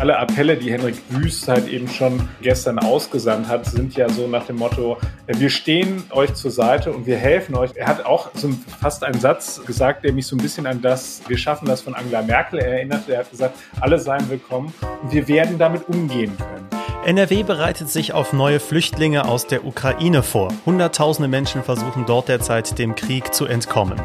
alle 0.00 0.18
Appelle, 0.18 0.56
die 0.56 0.72
Henrik 0.72 0.94
Wüst 1.10 1.46
halt 1.46 1.68
eben 1.68 1.86
schon 1.86 2.26
gestern 2.40 2.78
ausgesandt 2.78 3.48
hat, 3.48 3.66
sind 3.66 3.94
ja 3.96 4.08
so 4.08 4.26
nach 4.26 4.46
dem 4.46 4.56
Motto, 4.56 4.96
wir 5.26 5.50
stehen 5.50 6.04
euch 6.10 6.32
zur 6.34 6.50
Seite 6.50 6.90
und 6.90 7.06
wir 7.06 7.18
helfen 7.18 7.54
euch. 7.54 7.72
Er 7.74 7.86
hat 7.86 8.06
auch 8.06 8.30
so 8.34 8.50
fast 8.80 9.04
einen 9.04 9.20
Satz 9.20 9.60
gesagt, 9.66 10.02
der 10.04 10.14
mich 10.14 10.26
so 10.26 10.36
ein 10.36 10.38
bisschen 10.38 10.66
an 10.66 10.80
das 10.80 11.20
Wir 11.28 11.36
schaffen 11.36 11.66
das 11.66 11.82
von 11.82 11.94
Angela 11.94 12.22
Merkel 12.22 12.60
erinnert. 12.60 13.08
Er 13.10 13.18
hat 13.18 13.30
gesagt, 13.30 13.58
alle 13.80 13.98
seien 13.98 14.28
willkommen 14.30 14.72
und 15.02 15.12
wir 15.12 15.28
werden 15.28 15.58
damit 15.58 15.86
umgehen 15.86 16.34
können. 16.38 16.79
NRW 17.04 17.44
bereitet 17.44 17.88
sich 17.88 18.12
auf 18.12 18.34
neue 18.34 18.60
Flüchtlinge 18.60 19.24
aus 19.24 19.46
der 19.46 19.64
Ukraine 19.64 20.22
vor. 20.22 20.52
Hunderttausende 20.66 21.28
Menschen 21.28 21.62
versuchen 21.62 22.04
dort 22.06 22.28
derzeit 22.28 22.78
dem 22.78 22.94
Krieg 22.94 23.32
zu 23.32 23.46
entkommen. 23.46 23.98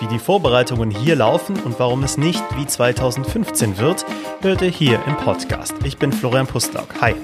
Wie 0.00 0.06
die 0.06 0.18
Vorbereitungen 0.18 0.90
hier 0.90 1.16
laufen 1.16 1.58
und 1.64 1.78
warum 1.78 2.02
es 2.02 2.18
nicht 2.18 2.44
wie 2.58 2.66
2015 2.66 3.78
wird, 3.78 4.04
hört 4.42 4.60
ihr 4.60 4.68
hier 4.68 5.00
im 5.06 5.16
Podcast. 5.16 5.74
Ich 5.84 5.96
bin 5.96 6.12
Florian 6.12 6.46
Pustlauk. 6.46 6.88
Hi. 7.00 7.14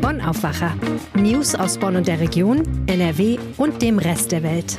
Bonn 0.00 0.20
Aufwacher. 0.20 0.72
News 1.14 1.56
aus 1.56 1.76
Bonn 1.78 1.96
und 1.96 2.06
der 2.06 2.20
Region, 2.20 2.62
NRW 2.86 3.38
und 3.56 3.82
dem 3.82 3.98
Rest 3.98 4.30
der 4.30 4.44
Welt. 4.44 4.78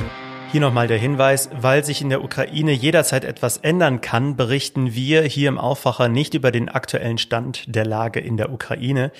Hier 0.54 0.62
nochmal 0.62 0.86
der 0.86 1.00
Hinweis, 1.00 1.50
weil 1.52 1.84
sich 1.84 2.04
in 2.04 2.10
der 2.10 2.24
Ukraine 2.24 2.74
jederzeit 2.74 3.26
etwas 3.26 3.58
ändern 3.58 4.02
kann, 4.02 4.36
berichten 4.36 4.94
wir 4.94 5.24
hier 5.24 5.50
im 5.50 5.58
Aufwacher 5.58 6.10
nicht 6.10 6.36
über 6.36 6.52
den 6.52 6.70
aktuellen 6.70 7.18
Stand 7.18 7.76
der 7.76 7.88
Lage 7.88 8.20
in 8.20 8.38
der 8.38 8.52
Ukraine. 8.52 9.12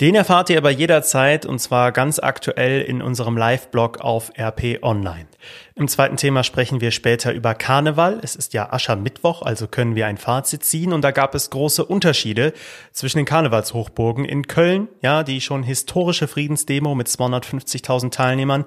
Den 0.00 0.16
erfahrt 0.16 0.50
ihr 0.50 0.58
aber 0.58 0.72
jederzeit 0.72 1.46
und 1.46 1.60
zwar 1.60 1.92
ganz 1.92 2.18
aktuell 2.18 2.80
in 2.80 3.02
unserem 3.02 3.36
Live-Blog 3.36 4.00
auf 4.00 4.32
RP 4.36 4.82
Online. 4.82 5.28
Im 5.74 5.88
zweiten 5.88 6.16
Thema 6.16 6.44
sprechen 6.44 6.80
wir 6.80 6.90
später 6.90 7.32
über 7.32 7.54
Karneval. 7.54 8.20
Es 8.22 8.36
ist 8.36 8.52
ja 8.52 8.72
Aschermittwoch, 8.72 9.42
also 9.42 9.66
können 9.66 9.94
wir 9.94 10.06
ein 10.06 10.18
Fazit 10.18 10.64
ziehen. 10.64 10.92
Und 10.92 11.02
da 11.02 11.10
gab 11.10 11.34
es 11.34 11.50
große 11.50 11.84
Unterschiede 11.84 12.52
zwischen 12.92 13.18
den 13.18 13.26
Karnevalshochburgen 13.26 14.24
in 14.24 14.46
Köln, 14.46 14.88
ja, 15.02 15.22
die 15.22 15.40
schon 15.40 15.62
historische 15.62 16.28
Friedensdemo 16.28 16.94
mit 16.94 17.08
250.000 17.08 18.10
Teilnehmern 18.10 18.64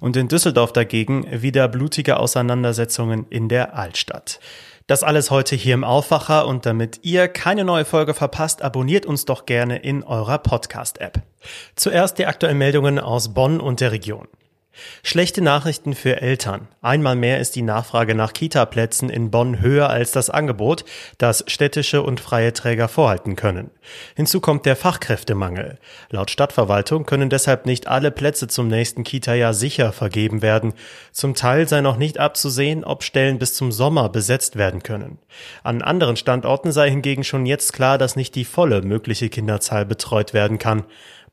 und 0.00 0.16
in 0.16 0.28
Düsseldorf 0.28 0.72
dagegen 0.72 1.26
wieder 1.30 1.68
blutige 1.68 2.18
Auseinandersetzungen 2.18 3.26
in 3.30 3.48
der 3.48 3.76
Altstadt. 3.76 4.40
Das 4.86 5.02
alles 5.02 5.30
heute 5.30 5.56
hier 5.56 5.72
im 5.72 5.82
Aufwacher 5.82 6.46
und 6.46 6.66
damit 6.66 7.00
ihr 7.04 7.26
keine 7.28 7.64
neue 7.64 7.86
Folge 7.86 8.12
verpasst, 8.12 8.60
abonniert 8.60 9.06
uns 9.06 9.24
doch 9.24 9.46
gerne 9.46 9.78
in 9.78 10.02
eurer 10.02 10.36
Podcast-App. 10.36 11.22
Zuerst 11.74 12.18
die 12.18 12.26
aktuellen 12.26 12.58
Meldungen 12.58 12.98
aus 12.98 13.32
Bonn 13.32 13.60
und 13.60 13.80
der 13.80 13.92
Region. 13.92 14.28
Schlechte 15.02 15.40
Nachrichten 15.40 15.94
für 15.94 16.20
Eltern. 16.20 16.68
Einmal 16.82 17.16
mehr 17.16 17.40
ist 17.40 17.56
die 17.56 17.62
Nachfrage 17.62 18.14
nach 18.14 18.32
Kita-Plätzen 18.32 19.08
in 19.08 19.30
Bonn 19.30 19.60
höher 19.60 19.90
als 19.90 20.12
das 20.12 20.30
Angebot, 20.30 20.84
das 21.18 21.44
städtische 21.46 22.02
und 22.02 22.20
freie 22.20 22.52
Träger 22.52 22.88
vorhalten 22.88 23.36
können. 23.36 23.70
Hinzu 24.16 24.40
kommt 24.40 24.66
der 24.66 24.76
Fachkräftemangel. 24.76 25.78
Laut 26.10 26.30
Stadtverwaltung 26.30 27.06
können 27.06 27.30
deshalb 27.30 27.66
nicht 27.66 27.86
alle 27.86 28.10
Plätze 28.10 28.48
zum 28.48 28.68
nächsten 28.68 29.04
Kita-Jahr 29.04 29.54
sicher 29.54 29.92
vergeben 29.92 30.42
werden. 30.42 30.74
Zum 31.12 31.34
Teil 31.34 31.68
sei 31.68 31.80
noch 31.80 31.96
nicht 31.96 32.18
abzusehen, 32.18 32.84
ob 32.84 33.04
Stellen 33.04 33.38
bis 33.38 33.54
zum 33.54 33.72
Sommer 33.72 34.08
besetzt 34.08 34.56
werden 34.56 34.82
können. 34.82 35.18
An 35.62 35.82
anderen 35.82 36.16
Standorten 36.16 36.72
sei 36.72 36.90
hingegen 36.90 37.24
schon 37.24 37.46
jetzt 37.46 37.72
klar, 37.72 37.98
dass 37.98 38.16
nicht 38.16 38.34
die 38.34 38.44
volle 38.44 38.82
mögliche 38.82 39.28
Kinderzahl 39.28 39.86
betreut 39.86 40.34
werden 40.34 40.58
kann. 40.58 40.84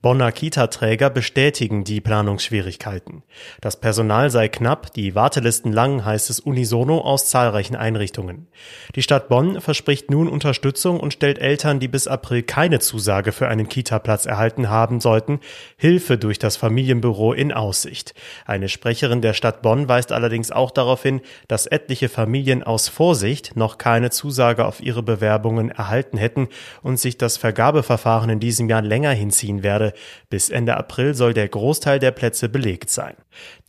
Bonner 0.02 0.31
Kita-Träger 0.31 1.11
bestätigen 1.11 1.83
die 1.83 2.02
Planungsschwierigkeiten. 2.02 3.21
Das 3.61 3.80
Personal 3.80 4.31
sei 4.31 4.47
knapp, 4.47 4.91
die 4.94 5.13
Wartelisten 5.13 5.71
lang, 5.71 6.03
heißt 6.03 6.31
es 6.31 6.39
unisono 6.39 7.02
aus 7.02 7.27
zahlreichen 7.27 7.75
Einrichtungen. 7.75 8.47
Die 8.95 9.03
Stadt 9.03 9.29
Bonn 9.29 9.61
verspricht 9.61 10.09
nun 10.09 10.27
Unterstützung 10.27 10.99
und 10.99 11.13
stellt 11.13 11.38
Eltern, 11.38 11.79
die 11.79 11.88
bis 11.88 12.07
April 12.07 12.41
keine 12.41 12.79
Zusage 12.79 13.31
für 13.31 13.47
einen 13.47 13.69
Kita-Platz 13.69 14.25
erhalten 14.25 14.72
haben 14.72 15.02
sollten, 15.02 15.39
Hilfe 15.77 16.17
durch 16.17 16.39
das 16.39 16.57
Familienbüro 16.57 17.33
in 17.33 17.53
Aussicht. 17.53 18.16
Eine 18.47 18.69
Sprecherin 18.69 19.22
der 19.22 19.33
Stadt 19.33 19.62
Bonn 19.62 19.88
weist 19.88 20.12
allerdings 20.12 20.50
auch 20.50 20.72
darauf 20.72 21.03
hin, 21.03 21.22
dass 21.47 21.68
etliche 21.68 22.09
Familien 22.09 22.63
aus 22.63 22.89
Vorsicht 22.89 23.56
noch 23.56 23.78
keine 23.78 24.09
Zusage 24.09 24.66
auf 24.66 24.81
ihre 24.81 25.03
Bewerbungen 25.03 25.69
erhalten 25.69 26.18
hätten 26.18 26.47
und 26.81 27.00
sich 27.00 27.19
das 27.19 27.38
Vergabeverfahren 27.38 28.31
in 28.31 28.39
diesem 28.39 28.68
Jahr 28.68 28.81
länger 28.81 29.12
hinziehen 29.12 29.62
werde, 29.62 29.91
bis 30.29 30.50
Ende 30.50 30.78
April 30.78 31.13
soll 31.13 31.34
der 31.34 31.47
Großteil 31.47 32.00
der 32.00 32.12
Plätze 32.12 32.50
belegt 32.50 32.90
sein. 32.90 33.16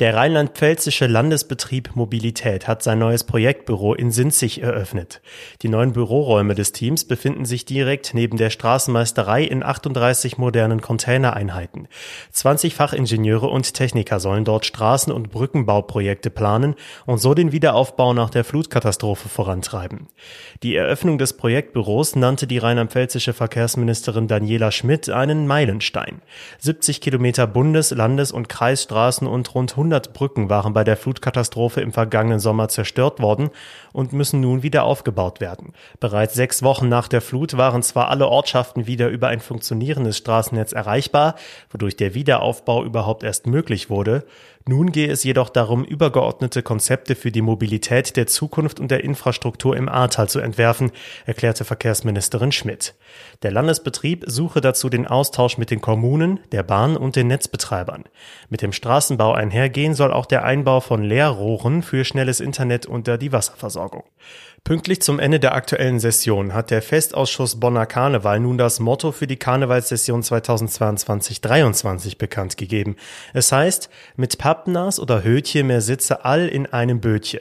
Der 0.01 0.17
rheinland-pfälzische 0.17 1.07
Landesbetrieb 1.07 1.95
Mobilität 1.95 2.67
hat 2.67 2.83
sein 2.83 2.99
neues 2.99 3.25
Projektbüro 3.25 3.95
in 3.95 4.11
Sinzig 4.11 4.61
eröffnet. 4.63 5.23
Die 5.63 5.69
neuen 5.69 5.93
Büroräume 5.93 6.55
des 6.55 6.73
Teams 6.73 7.05
befinden 7.05 7.45
sich 7.45 7.65
direkt 7.65 8.13
neben 8.15 8.37
der 8.37 8.51
Straßenmeisterei 8.51 9.45
in 9.45 9.63
38 9.63 10.39
modernen 10.39 10.81
Containereinheiten. 10.81 11.89
20 12.33 12.75
Fachingenieure 12.75 13.49
und 13.49 13.73
Techniker 13.75 14.21
sollen 14.21 14.45
dort 14.45 14.67
Straßen- 14.67 15.13
und 15.13 15.31
Brückenbauprojekte 15.31 16.31
planen 16.31 16.75
und 17.07 17.19
so 17.19 17.35
den 17.35 17.53
Wiederaufbau 17.53 18.15
nach 18.15 18.31
der 18.31 18.45
Flutkatastrophe 18.45 19.29
vorantreiben. 19.29 20.09
Die 20.63 20.75
Eröffnung 20.75 21.19
des 21.19 21.37
Projektbüros 21.37 22.17
nannte 22.17 22.47
die 22.47 22.59
rheinland-pfälzische 22.59 23.33
Verkehrsministerin 23.33 24.29
Daniela 24.29 24.73
Schmidt 24.73 25.09
einen 25.09 25.47
Meilenstein. 25.47 26.12
Rhein. 26.13 26.23
70 26.59 27.01
Kilometer 27.01 27.47
Bundes-, 27.47 27.91
Landes- 27.91 28.33
und 28.33 28.49
Kreisstraßen 28.49 29.27
und 29.27 29.55
rund 29.55 29.73
100 29.73 30.13
Brücken 30.13 30.51
waren 30.51 30.73
bei 30.73 30.85
der 30.85 30.97
Flutkatastrophe 30.97 31.81
im 31.81 31.93
vergangenen 31.93 32.39
Sommer 32.39 32.69
zerstört 32.69 33.21
worden 33.21 33.51
und 33.93 34.13
müssen 34.13 34.41
nun 34.41 34.63
wieder 34.63 34.85
aufgebaut 34.85 35.41
werden. 35.41 35.73
Bereits 36.01 36.35
sechs 36.35 36.63
Wochen 36.63 36.89
nach 36.89 37.09
der 37.09 37.21
Flut 37.21 37.57
waren 37.57 37.83
zwar 37.83 38.11
alle 38.11 38.29
Ortschaften 38.29 38.87
wieder 38.87 39.09
über 39.09 39.29
ein 39.29 39.41
funktionierendes 39.41 40.17
Straßennetz 40.19 40.73
erreichbar, 40.73 41.35
wodurch 41.71 41.97
der 41.97 42.15
Wiederaufbau 42.15 42.85
überhaupt 42.85 43.23
erst 43.23 43.47
möglich 43.47 43.91
wurde, 43.91 44.25
nun 44.67 44.93
gehe 44.93 45.11
es 45.11 45.25
jedoch 45.25 45.49
darum, 45.49 45.85
übergeordnete 45.85 46.63
Konzepte 46.63 47.15
für 47.15 47.33
die 47.33 47.43
Mobilität 47.43 48.17
der 48.17 48.27
Zukunft 48.27 48.79
und 48.79 48.91
der 48.91 49.03
Infrastruktur 49.03 49.77
im 49.77 49.89
Ahrtal 49.89 50.29
zu 50.29 50.39
entwerfen, 50.39 50.93
erklärte 51.27 51.65
Verkehrsministerin 51.65 52.53
Schmidt. 52.53 52.95
Der 53.43 53.51
Landesbetrieb 53.51 54.25
suche 54.27 54.61
dazu 54.61 54.89
den 54.89 55.07
Austausch 55.07 55.59
mit 55.59 55.71
den 55.71 55.81
Kommunen, 55.81 56.41
der 56.53 56.63
Bahn 56.63 56.97
und 56.97 57.17
den 57.17 57.27
Netzbetreibern. 57.27 58.05
Mit 58.49 58.63
dem 58.63 58.73
Straßenbau 58.73 59.33
einhergehen 59.33 59.95
soll 59.95 60.13
auch 60.13 60.27
der 60.27 60.45
Einbau 60.45 60.81
von 60.81 61.03
Leerrohren 61.03 61.83
für 61.83 62.05
schnelles 62.05 62.41
Internet 62.41 62.87
unter 62.87 63.19
die 63.19 63.33
Wasserversorgung. 63.33 64.05
Pünktlich 64.65 65.03
zum 65.03 65.19
Ende 65.19 65.41
der 65.41 65.57
aktuellen 65.57 65.99
Session 65.99 66.55
hat 66.55 66.71
der 66.71 66.83
Festausschuss 66.83 67.59
Bonner 67.59 67.85
Karneval 67.85 68.39
nun 68.39 68.59
das 68.59 68.79
Motto 68.79 69.11
für 69.11 69.27
die 69.27 69.37
Karnevalssession 69.37 70.23
2022-23 70.23 72.17
bekannt 72.17 72.57
gegeben. 72.57 72.95
Es 73.35 73.51
heißt, 73.51 73.91
mit 74.15 74.39
Pappnas 74.39 75.01
oder 75.01 75.25
Hötje 75.25 75.65
mehr 75.65 75.81
Sitze 75.81 76.25
all 76.25 76.47
in 76.47 76.67
einem 76.67 77.01
Bötje. 77.01 77.41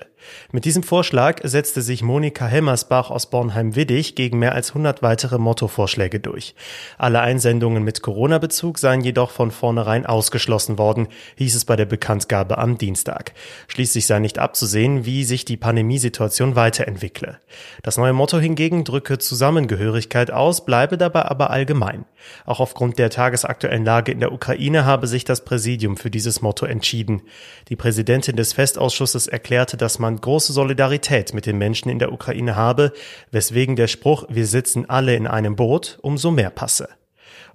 Mit 0.52 0.66
diesem 0.66 0.84
Vorschlag 0.84 1.40
setzte 1.44 1.82
sich 1.82 2.04
Monika 2.04 2.46
Hemmersbach 2.46 3.10
aus 3.10 3.30
Bornheim-Widdig 3.30 4.16
gegen 4.16 4.40
mehr 4.40 4.54
als 4.54 4.70
100 4.70 5.02
weitere 5.02 5.38
Mottovorschläge 5.38 6.20
durch. 6.20 6.56
Alle 6.98 7.22
Einsendungen 7.22 7.84
mit 7.84 8.02
Corona-Bezug 8.02 8.78
seien 8.78 9.02
jedoch 9.02 9.32
von 9.32 9.52
vornherein 9.52 10.06
ausgeschlossen 10.06 10.78
worden, 10.78 11.08
hieß 11.36 11.56
es 11.56 11.66
bei 11.66 11.76
der 11.76 11.86
Bekanntgabe 11.86 12.58
am 12.58 12.78
Dienstag. 12.78 13.34
Schließlich 13.68 14.06
sei 14.06 14.20
nicht 14.20 14.40
abzusehen, 14.40 15.06
wie 15.06 15.24
sich 15.24 15.46
die 15.46 15.58
Pandemiesituation 15.58 16.56
weiterentwickle. 16.56 17.40
Das 17.84 17.98
neue 17.98 18.14
Motto 18.14 18.40
hingegen 18.40 18.84
drücke 18.84 19.18
Zusammengehörigkeit 19.18 20.32
aus, 20.32 20.66
bleibe 20.66 20.98
dabei 20.98 21.24
aber 21.26 21.50
allgemein. 21.50 22.06
Auch 22.46 22.60
aufgrund 22.60 23.00
der 23.00 23.10
tagesaktuellen 23.10 23.86
Lage 23.86 24.12
in 24.12 24.20
der 24.20 24.32
Ukraine 24.32 24.86
habe 24.86 25.08
sich 25.08 25.24
das 25.24 25.44
Präsidium 25.44 25.98
für 25.98 26.12
dieses 26.12 26.42
Motto 26.42 26.66
entschieden. 26.66 27.22
Die 27.70 27.76
Präsidentin 27.76 28.36
des 28.36 28.54
Festausschusses 28.54 29.28
erklärte, 29.28 29.78
dass 29.78 30.00
man 30.00 30.11
große 30.20 30.52
Solidarität 30.52 31.34
mit 31.34 31.46
den 31.46 31.58
Menschen 31.58 31.90
in 31.90 32.00
der 32.00 32.12
Ukraine 32.12 32.56
habe, 32.56 32.92
weswegen 33.32 33.76
der 33.76 33.88
Spruch 33.88 34.26
Wir 34.30 34.46
sitzen 34.46 34.90
alle 34.90 35.16
in 35.16 35.28
einem 35.28 35.56
Boot 35.56 36.00
umso 36.02 36.32
mehr 36.32 36.50
passe. 36.50 36.90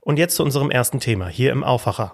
Und 0.00 0.18
jetzt 0.18 0.36
zu 0.36 0.44
unserem 0.44 0.70
ersten 0.70 1.00
Thema 1.00 1.28
hier 1.28 1.52
im 1.52 1.64
Aufwacher. 1.64 2.12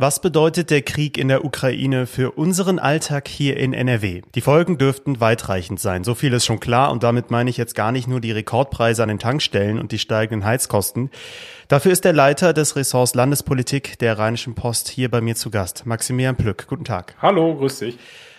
Was 0.00 0.20
bedeutet 0.20 0.70
der 0.70 0.82
Krieg 0.82 1.18
in 1.18 1.26
der 1.26 1.44
Ukraine 1.44 2.06
für 2.06 2.30
unseren 2.30 2.78
Alltag 2.78 3.26
hier 3.26 3.56
in 3.56 3.72
NRW? 3.72 4.22
Die 4.36 4.40
Folgen 4.40 4.78
dürften 4.78 5.20
weitreichend 5.20 5.80
sein. 5.80 6.04
So 6.04 6.14
viel 6.14 6.32
ist 6.34 6.46
schon 6.46 6.60
klar 6.60 6.92
und 6.92 7.02
damit 7.02 7.32
meine 7.32 7.50
ich 7.50 7.56
jetzt 7.56 7.74
gar 7.74 7.90
nicht 7.90 8.06
nur 8.06 8.20
die 8.20 8.30
Rekordpreise 8.30 9.02
an 9.02 9.08
den 9.08 9.18
Tankstellen 9.18 9.76
und 9.76 9.90
die 9.90 9.98
steigenden 9.98 10.48
Heizkosten. 10.48 11.10
Dafür 11.66 11.90
ist 11.90 12.04
der 12.04 12.12
Leiter 12.12 12.52
des 12.52 12.76
Ressorts 12.76 13.16
Landespolitik 13.16 13.98
der 13.98 14.20
Rheinischen 14.20 14.54
Post 14.54 14.86
hier 14.88 15.10
bei 15.10 15.20
mir 15.20 15.34
zu 15.34 15.50
Gast. 15.50 15.84
Maximilian 15.84 16.36
Plück, 16.36 16.68
guten 16.68 16.84
Tag. 16.84 17.16
Hallo, 17.20 17.56
grüß 17.56 17.80
dich. 17.80 17.98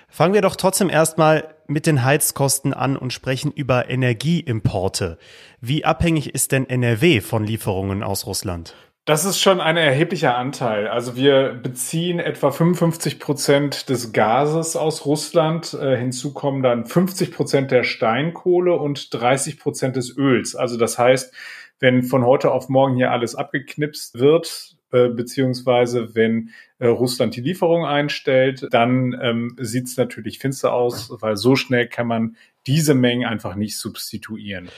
Fangen 0.10 0.34
wir 0.34 0.42
doch 0.42 0.56
trotzdem 0.56 0.90
erstmal 0.90 1.56
mit 1.68 1.86
den 1.86 2.04
Heizkosten 2.04 2.74
an 2.74 2.98
und 2.98 3.14
sprechen 3.14 3.52
über 3.52 3.90
Energieimporte. 3.90 5.18
Wie 5.62 5.86
abhängig 5.86 6.34
ist 6.34 6.52
denn 6.52 6.68
NRW 6.68 7.22
von 7.22 7.46
Lieferungen 7.46 8.04
aus 8.04 8.26
Russland? 8.26 8.76
Das 9.06 9.26
ist 9.26 9.40
schon 9.40 9.60
ein 9.60 9.78
erheblicher 9.78 10.38
Anteil. 10.38 10.88
Also 10.88 11.16
wir 11.16 11.54
beziehen 11.54 12.20
etwa 12.20 12.52
55 12.52 13.20
Prozent 13.20 13.90
des 13.90 14.14
Gases 14.14 14.76
aus 14.76 15.06
Russland. 15.06 15.74
Äh, 15.74 15.98
hinzu 15.98 16.34
kommen 16.34 16.62
dann 16.62 16.86
50 16.86 17.32
Prozent 17.32 17.72
der 17.72 17.84
Steinkohle 17.84 18.74
und 18.74 19.12
30 19.12 19.60
Prozent 19.60 19.96
des 19.96 20.16
Öls. 20.16 20.56
Also 20.56 20.78
das 20.78 21.00
heißt, 21.00 21.34
wenn 21.80 22.04
von 22.04 22.24
heute 22.24 22.52
auf 22.52 22.70
morgen 22.70 22.98
hier 22.98 23.12
alles 23.12 23.36
abgeknipst 23.36 24.20
wird, 24.20 24.76
äh, 24.92 25.08
beziehungsweise 25.08 26.14
wenn 26.14 26.50
äh, 26.80 26.88
Russland 26.88 27.36
die 27.36 27.42
Lieferung 27.42 27.86
einstellt, 27.86 28.68
dann 28.72 29.18
ähm, 29.22 29.56
sieht 29.60 29.86
es 29.86 29.98
natürlich 29.98 30.40
finster 30.40 30.74
aus, 30.74 31.12
weil 31.22 31.38
so 31.38 31.56
schnell 31.56 31.88
kann 31.88 32.08
man 32.08 32.36
diese 32.68 32.94
Mengen 32.94 33.26
einfach 33.26 33.56
nicht 33.56 33.78
substituieren. 33.78 34.70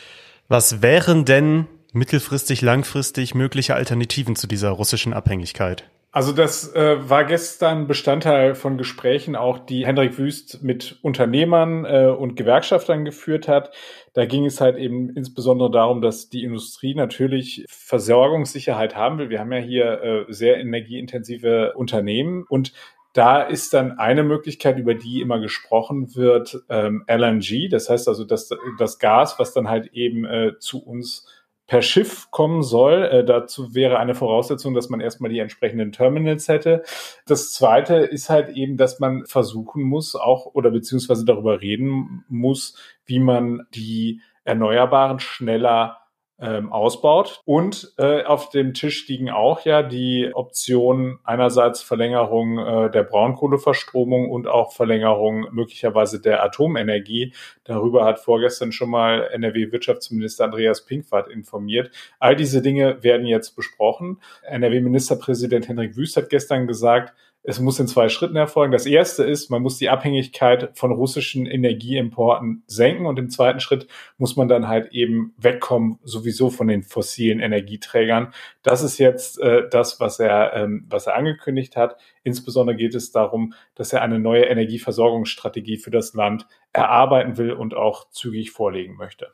Was 0.47 0.81
wären 0.81 1.25
denn 1.25 1.67
mittelfristig, 1.93 2.61
langfristig 2.61 3.35
mögliche 3.35 3.75
Alternativen 3.75 4.35
zu 4.35 4.47
dieser 4.47 4.69
russischen 4.71 5.13
Abhängigkeit? 5.13 5.89
Also 6.13 6.33
das 6.33 6.75
äh, 6.75 7.09
war 7.09 7.23
gestern 7.23 7.87
Bestandteil 7.87 8.53
von 8.53 8.77
Gesprächen, 8.77 9.37
auch 9.37 9.59
die 9.59 9.85
Hendrik 9.85 10.17
Wüst 10.17 10.61
mit 10.61 10.99
Unternehmern 11.01 11.85
äh, 11.85 12.07
und 12.07 12.35
Gewerkschaftern 12.35 13.05
geführt 13.05 13.47
hat. 13.47 13.71
Da 14.13 14.25
ging 14.25 14.45
es 14.45 14.59
halt 14.59 14.75
eben 14.75 15.09
insbesondere 15.15 15.71
darum, 15.71 16.01
dass 16.01 16.27
die 16.27 16.43
Industrie 16.43 16.95
natürlich 16.95 17.63
Versorgungssicherheit 17.69 18.97
haben 18.97 19.19
will. 19.19 19.29
Wir 19.29 19.39
haben 19.39 19.53
ja 19.53 19.59
hier 19.59 20.01
äh, 20.01 20.25
sehr 20.33 20.57
energieintensive 20.57 21.73
Unternehmen 21.77 22.43
und 22.49 22.73
da 23.13 23.41
ist 23.41 23.73
dann 23.73 23.97
eine 23.99 24.23
Möglichkeit, 24.23 24.77
über 24.79 24.95
die 24.95 25.21
immer 25.21 25.39
gesprochen 25.39 26.15
wird, 26.15 26.61
ähm, 26.69 27.03
LNG. 27.07 27.69
Das 27.69 27.89
heißt 27.89 28.07
also, 28.07 28.23
dass 28.23 28.49
das 28.79 28.99
Gas, 28.99 29.37
was 29.37 29.53
dann 29.53 29.69
halt 29.69 29.93
eben 29.93 30.25
äh, 30.25 30.53
zu 30.59 30.81
uns 30.83 31.25
per 31.71 31.81
Schiff 31.81 32.29
kommen 32.31 32.63
soll. 32.63 33.03
Äh, 33.03 33.23
dazu 33.23 33.73
wäre 33.73 33.97
eine 33.97 34.13
Voraussetzung, 34.13 34.73
dass 34.73 34.89
man 34.89 34.99
erstmal 34.99 35.29
die 35.31 35.39
entsprechenden 35.39 35.93
Terminals 35.93 36.49
hätte. 36.49 36.83
Das 37.25 37.53
zweite 37.53 37.95
ist 37.95 38.29
halt 38.29 38.49
eben, 38.49 38.75
dass 38.75 38.99
man 38.99 39.25
versuchen 39.25 39.81
muss, 39.81 40.17
auch 40.17 40.47
oder 40.47 40.69
beziehungsweise 40.69 41.23
darüber 41.23 41.61
reden 41.61 42.25
muss, 42.27 42.75
wie 43.05 43.19
man 43.19 43.67
die 43.73 44.19
Erneuerbaren 44.43 45.21
schneller 45.21 46.00
ähm, 46.41 46.71
ausbaut. 46.71 47.41
Und 47.45 47.93
äh, 47.97 48.23
auf 48.23 48.49
dem 48.49 48.73
Tisch 48.73 49.07
liegen 49.07 49.29
auch 49.29 49.63
ja 49.63 49.83
die 49.83 50.31
Optionen 50.33 51.19
einerseits 51.23 51.81
Verlängerung 51.81 52.57
äh, 52.57 52.89
der 52.89 53.03
Braunkohleverstromung 53.03 54.29
und 54.29 54.47
auch 54.47 54.73
Verlängerung 54.73 55.47
möglicherweise 55.51 56.19
der 56.19 56.43
Atomenergie. 56.43 57.33
Darüber 57.63 58.05
hat 58.05 58.19
vorgestern 58.19 58.71
schon 58.71 58.89
mal 58.89 59.29
NRW-Wirtschaftsminister 59.31 60.45
Andreas 60.45 60.83
Pinkwart 60.85 61.29
informiert. 61.29 61.91
All 62.19 62.35
diese 62.35 62.61
Dinge 62.61 63.03
werden 63.03 63.27
jetzt 63.27 63.55
besprochen. 63.55 64.19
NRW-Ministerpräsident 64.43 65.69
Henrik 65.69 65.95
Wüst 65.95 66.17
hat 66.17 66.29
gestern 66.29 66.65
gesagt, 66.65 67.13
es 67.43 67.59
muss 67.59 67.79
in 67.79 67.87
zwei 67.87 68.07
Schritten 68.09 68.35
erfolgen. 68.35 68.71
Das 68.71 68.85
erste 68.85 69.23
ist, 69.23 69.49
man 69.49 69.63
muss 69.63 69.77
die 69.77 69.89
Abhängigkeit 69.89 70.77
von 70.77 70.91
russischen 70.91 71.47
Energieimporten 71.47 72.63
senken 72.67 73.07
und 73.07 73.17
im 73.17 73.29
zweiten 73.29 73.59
Schritt 73.59 73.87
muss 74.17 74.35
man 74.35 74.47
dann 74.47 74.67
halt 74.67 74.91
eben 74.91 75.33
wegkommen 75.37 75.97
sowieso 76.03 76.51
von 76.51 76.67
den 76.67 76.83
fossilen 76.83 77.39
Energieträgern. 77.39 78.33
Das 78.61 78.83
ist 78.83 78.99
jetzt 78.99 79.39
äh, 79.39 79.67
das, 79.69 79.99
was 79.99 80.19
er, 80.19 80.53
ähm, 80.53 80.85
was 80.87 81.07
er 81.07 81.15
angekündigt 81.15 81.75
hat. 81.75 81.97
Insbesondere 82.23 82.75
geht 82.75 82.93
es 82.93 83.11
darum, 83.11 83.53
dass 83.73 83.91
er 83.91 84.03
eine 84.03 84.19
neue 84.19 84.43
Energieversorgungsstrategie 84.43 85.77
für 85.77 85.91
das 85.91 86.13
Land 86.13 86.45
erarbeiten 86.73 87.37
will 87.37 87.53
und 87.53 87.73
auch 87.73 88.09
zügig 88.11 88.51
vorlegen 88.51 88.95
möchte. 88.97 89.31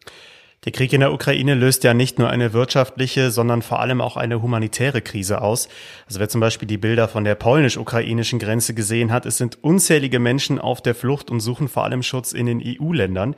Der 0.65 0.71
Krieg 0.71 0.91
in 0.91 1.01
der 1.01 1.13
Ukraine 1.13 1.53
löst 1.53 1.83
ja 1.83 1.93
nicht 1.93 2.17
nur 2.17 2.29
eine 2.29 2.51
wirtschaftliche, 2.51 3.31
sondern 3.31 3.61
vor 3.61 3.79
allem 3.79 4.01
auch 4.01 4.17
eine 4.17 4.41
humanitäre 4.41 5.01
Krise 5.01 5.41
aus. 5.41 5.69
Also 6.07 6.19
wer 6.19 6.29
zum 6.29 6.41
Beispiel 6.41 6.67
die 6.67 6.77
Bilder 6.77 7.07
von 7.07 7.23
der 7.23 7.35
polnisch-ukrainischen 7.35 8.39
Grenze 8.39 8.73
gesehen 8.73 9.11
hat, 9.11 9.25
es 9.25 9.37
sind 9.37 9.63
unzählige 9.63 10.19
Menschen 10.19 10.59
auf 10.59 10.81
der 10.81 10.95
Flucht 10.95 11.29
und 11.29 11.41
suchen 11.41 11.67
vor 11.67 11.83
allem 11.83 12.01
Schutz 12.01 12.33
in 12.33 12.47
den 12.47 12.61
EU-Ländern. 12.61 13.35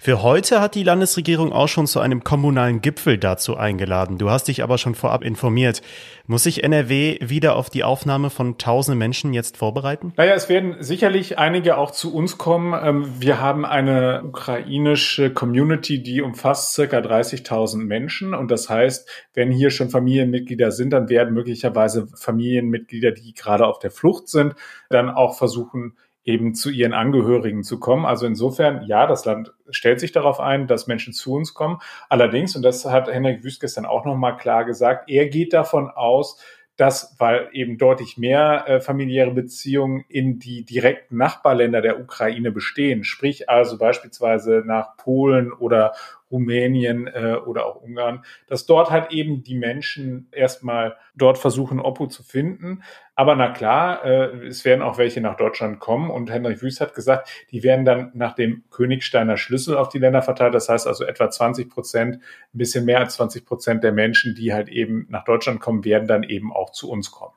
Für 0.00 0.22
heute 0.22 0.60
hat 0.60 0.76
die 0.76 0.84
Landesregierung 0.84 1.52
auch 1.52 1.66
schon 1.66 1.88
zu 1.88 1.98
einem 1.98 2.22
kommunalen 2.22 2.80
Gipfel 2.80 3.18
dazu 3.18 3.56
eingeladen. 3.56 4.16
Du 4.16 4.30
hast 4.30 4.46
dich 4.46 4.62
aber 4.62 4.78
schon 4.78 4.94
vorab 4.94 5.24
informiert. 5.24 5.82
Muss 6.28 6.44
sich 6.44 6.62
NRW 6.62 7.18
wieder 7.20 7.56
auf 7.56 7.68
die 7.68 7.82
Aufnahme 7.82 8.30
von 8.30 8.58
tausenden 8.58 8.98
Menschen 9.00 9.34
jetzt 9.34 9.56
vorbereiten? 9.56 10.12
Naja, 10.16 10.34
es 10.34 10.48
werden 10.48 10.76
sicherlich 10.78 11.38
einige 11.38 11.76
auch 11.78 11.90
zu 11.90 12.14
uns 12.14 12.38
kommen. 12.38 12.78
Ähm, 12.80 13.12
wir 13.18 13.40
haben 13.40 13.66
eine 13.66 14.22
ukrainische 14.24 15.32
Community, 15.32 16.00
die 16.00 16.22
umfasst 16.22 16.74
circa 16.74 16.98
30.000 16.98 17.78
Menschen. 17.78 18.34
Und 18.34 18.52
das 18.52 18.70
heißt, 18.70 19.26
wenn 19.34 19.50
hier 19.50 19.70
schon 19.70 19.90
Familienmitglieder 19.90 20.70
sind, 20.70 20.90
dann 20.90 21.08
werden 21.08 21.34
möglicherweise 21.34 22.06
Familienmitglieder, 22.14 23.10
die 23.10 23.34
gerade 23.34 23.66
auf 23.66 23.80
der 23.80 23.90
Flucht 23.90 24.28
sind, 24.28 24.54
dann 24.90 25.10
auch 25.10 25.36
versuchen, 25.36 25.96
eben 26.24 26.54
zu 26.54 26.70
ihren 26.70 26.92
Angehörigen 26.92 27.62
zu 27.62 27.80
kommen. 27.80 28.04
Also 28.04 28.26
insofern, 28.26 28.82
ja, 28.86 29.06
das 29.06 29.24
Land 29.24 29.54
stellt 29.70 30.00
sich 30.00 30.12
darauf 30.12 30.40
ein, 30.40 30.66
dass 30.66 30.86
Menschen 30.86 31.12
zu 31.12 31.32
uns 31.32 31.54
kommen. 31.54 31.78
Allerdings, 32.08 32.54
und 32.54 32.62
das 32.62 32.84
hat 32.84 33.08
Henrik 33.08 33.44
Wüst 33.44 33.60
gestern 33.60 33.86
auch 33.86 34.04
nochmal 34.04 34.36
klar 34.36 34.64
gesagt, 34.64 35.08
er 35.08 35.28
geht 35.28 35.52
davon 35.52 35.88
aus, 35.90 36.38
dass, 36.78 37.16
weil 37.18 37.48
eben 37.52 37.76
deutlich 37.76 38.18
mehr 38.18 38.64
äh, 38.68 38.80
familiäre 38.80 39.32
Beziehungen 39.32 40.04
in 40.08 40.38
die 40.38 40.64
direkten 40.64 41.16
Nachbarländer 41.16 41.80
der 41.80 41.98
Ukraine 41.98 42.52
bestehen, 42.52 43.02
sprich 43.02 43.50
also 43.50 43.78
beispielsweise 43.78 44.62
nach 44.64 44.96
Polen 44.96 45.52
oder 45.52 45.92
Rumänien 46.30 47.06
äh, 47.06 47.36
oder 47.46 47.66
auch 47.66 47.76
Ungarn, 47.76 48.24
dass 48.46 48.66
dort 48.66 48.90
halt 48.90 49.10
eben 49.12 49.42
die 49.42 49.56
Menschen 49.56 50.28
erstmal 50.32 50.96
dort 51.14 51.38
versuchen, 51.38 51.80
Oppo 51.80 52.06
zu 52.06 52.22
finden. 52.22 52.82
Aber 53.14 53.34
na 53.34 53.50
klar, 53.50 54.04
äh, 54.04 54.46
es 54.46 54.64
werden 54.64 54.82
auch 54.82 54.98
welche 54.98 55.20
nach 55.20 55.36
Deutschland 55.36 55.80
kommen 55.80 56.10
und 56.10 56.30
Henrik 56.30 56.62
Wüst 56.62 56.80
hat 56.80 56.94
gesagt, 56.94 57.28
die 57.50 57.62
werden 57.62 57.84
dann 57.84 58.10
nach 58.14 58.34
dem 58.34 58.64
Königsteiner 58.70 59.36
Schlüssel 59.36 59.76
auf 59.76 59.88
die 59.88 59.98
Länder 59.98 60.22
verteilt. 60.22 60.54
Das 60.54 60.68
heißt 60.68 60.86
also 60.86 61.04
etwa 61.04 61.30
20 61.30 61.68
Prozent, 61.68 62.16
ein 62.16 62.58
bisschen 62.58 62.84
mehr 62.84 63.00
als 63.00 63.14
20 63.14 63.44
Prozent 63.44 63.82
der 63.82 63.92
Menschen, 63.92 64.34
die 64.34 64.52
halt 64.52 64.68
eben 64.68 65.06
nach 65.08 65.24
Deutschland 65.24 65.60
kommen, 65.60 65.84
werden 65.84 66.06
dann 66.06 66.22
eben 66.22 66.52
auch 66.52 66.70
zu 66.70 66.90
uns 66.90 67.10
kommen. 67.10 67.34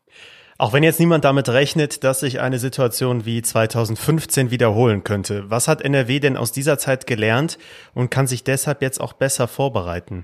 Auch 0.62 0.74
wenn 0.74 0.84
jetzt 0.84 1.00
niemand 1.00 1.26
damit 1.26 1.50
rechnet, 1.50 2.04
dass 2.04 2.20
sich 2.20 2.40
eine 2.40 2.60
Situation 2.60 3.26
wie 3.26 3.42
2015 3.42 4.52
wiederholen 4.52 5.04
könnte, 5.04 5.50
was 5.50 5.68
hat 5.68 5.82
NRW 5.82 6.20
denn 6.20 6.38
aus 6.38 6.52
dieser 6.52 6.78
Zeit 6.78 7.08
gelernt 7.08 7.58
und 7.96 8.12
kann 8.12 8.28
sich 8.28 8.44
deshalb 8.44 8.84
jetzt 8.84 9.02
auch 9.02 9.14
besser 9.14 9.48
vorbereiten? 9.48 10.24